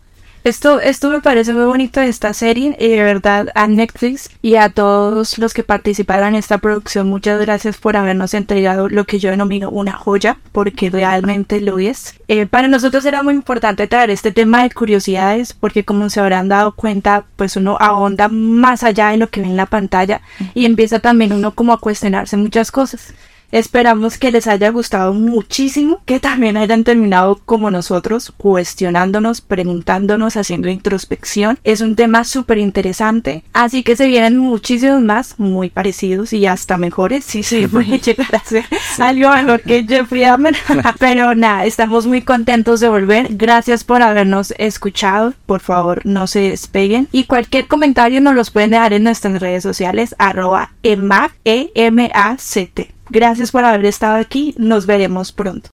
Esto, 0.47 0.81
esto 0.81 1.11
me 1.11 1.21
parece 1.21 1.53
muy 1.53 1.65
bonito 1.65 1.99
de 1.99 2.07
esta 2.07 2.33
serie 2.33 2.77
y 2.79 2.87
de 2.87 3.03
verdad 3.03 3.49
a 3.57 3.67
Netflix 3.67 4.31
y 4.43 4.55
a 4.55 4.69
todos 4.69 5.39
los 5.39 5.53
que 5.53 5.65
participaron 5.65 6.29
en 6.29 6.35
esta 6.37 6.59
producción, 6.59 7.09
muchas 7.09 7.41
gracias 7.41 7.79
por 7.79 7.97
habernos 7.97 8.33
entregado 8.33 8.89
lo 8.89 9.07
que 9.07 9.19
yo 9.19 9.31
denomino 9.31 9.71
una 9.71 9.95
joya, 9.95 10.39
porque 10.53 10.89
realmente 10.89 11.61
lo 11.61 11.81
es. 11.81 12.15
Eh, 12.29 12.47
para 12.47 12.69
nosotros 12.69 13.05
era 13.07 13.25
muy 13.25 13.35
importante 13.35 13.89
traer 13.89 14.11
este 14.11 14.31
tema 14.31 14.63
de 14.63 14.71
curiosidades, 14.71 15.53
porque 15.53 15.85
como 15.85 16.11
se 16.11 16.21
habrán 16.21 16.49
dado 16.49 16.77
cuenta, 16.77 17.25
pues 17.35 17.57
uno 17.57 17.77
ahonda 17.81 18.29
más 18.29 18.85
allá 18.85 19.09
de 19.09 19.17
lo 19.17 19.29
que 19.29 19.41
ve 19.41 19.49
en 19.49 19.57
la 19.57 19.67
pantalla 19.67 20.21
y 20.55 20.65
empieza 20.65 21.01
también 21.01 21.33
uno 21.33 21.57
como 21.57 21.73
a 21.73 21.81
cuestionarse 21.81 22.37
muchas 22.37 22.71
cosas. 22.71 23.15
Esperamos 23.53 24.19
que 24.19 24.33
les 24.33 24.47
haya 24.47 24.71
gustado 24.71 25.15
muchísimo, 25.15 26.01
que 26.05 26.21
también 26.21 26.57
hayan 26.57 26.85
terminado 26.85 27.41
como 27.45 27.71
nosotros, 27.71 28.33
cuestionándonos, 28.37 29.41
preguntándonos, 29.41 30.37
haciendo 30.37 30.69
introspección. 30.69 31.59
Es 31.65 31.81
un 31.81 31.97
tema 31.97 32.25
súper 32.25 32.59
interesante, 32.59 33.45
así 33.53 33.83
que 33.83 33.97
se 33.97 34.09
vienen 34.09 34.39
muchísimos 34.39 35.01
más, 35.01 35.39
muy 35.39 35.71
parecidos 35.71 36.33
y 36.33 36.47
hasta 36.47 36.77
mejores, 36.77 37.25
si 37.25 37.43
se 37.43 37.69
puede 37.69 37.99
llegar 37.99 38.35
a 38.35 38.39
hacer 38.39 38.65
algo 38.99 39.31
mejor 39.31 39.63
que 39.63 39.85
Jeffrey 39.85 40.23
Dahmer. 40.23 40.57
Pero 40.99 41.35
nada, 41.35 41.65
estamos 41.67 42.07
muy 42.07 42.23
contentos 42.23 42.81
de 42.81 42.89
volver. 42.89 43.29
Gracias 43.31 43.85
por 43.85 44.03
habernos 44.03 44.55
escuchado. 44.59 45.35
Por 45.47 45.61
favor, 45.61 46.05
no 46.05 46.27
se 46.27 46.41
despeguen. 46.41 47.09
Y 47.13 47.25
cualquier 47.25 47.67
comentario 47.67 48.21
nos 48.21 48.35
los 48.35 48.51
pueden 48.51 48.71
dejar 48.71 48.93
en 48.93 49.05
nuestras 49.05 49.41
redes 49.41 49.63
sociales, 49.63 50.15
arroba 50.19 50.73
EMAC, 50.83 51.33
E-M-A-C-T. 51.45 52.96
Gracias 53.09 53.53
por 53.53 53.65
haber 53.65 53.87
estado 53.87 54.17
aquí. 54.17 54.55
Nos 54.59 54.87
veremos 54.87 55.33
pronto. 55.33 55.65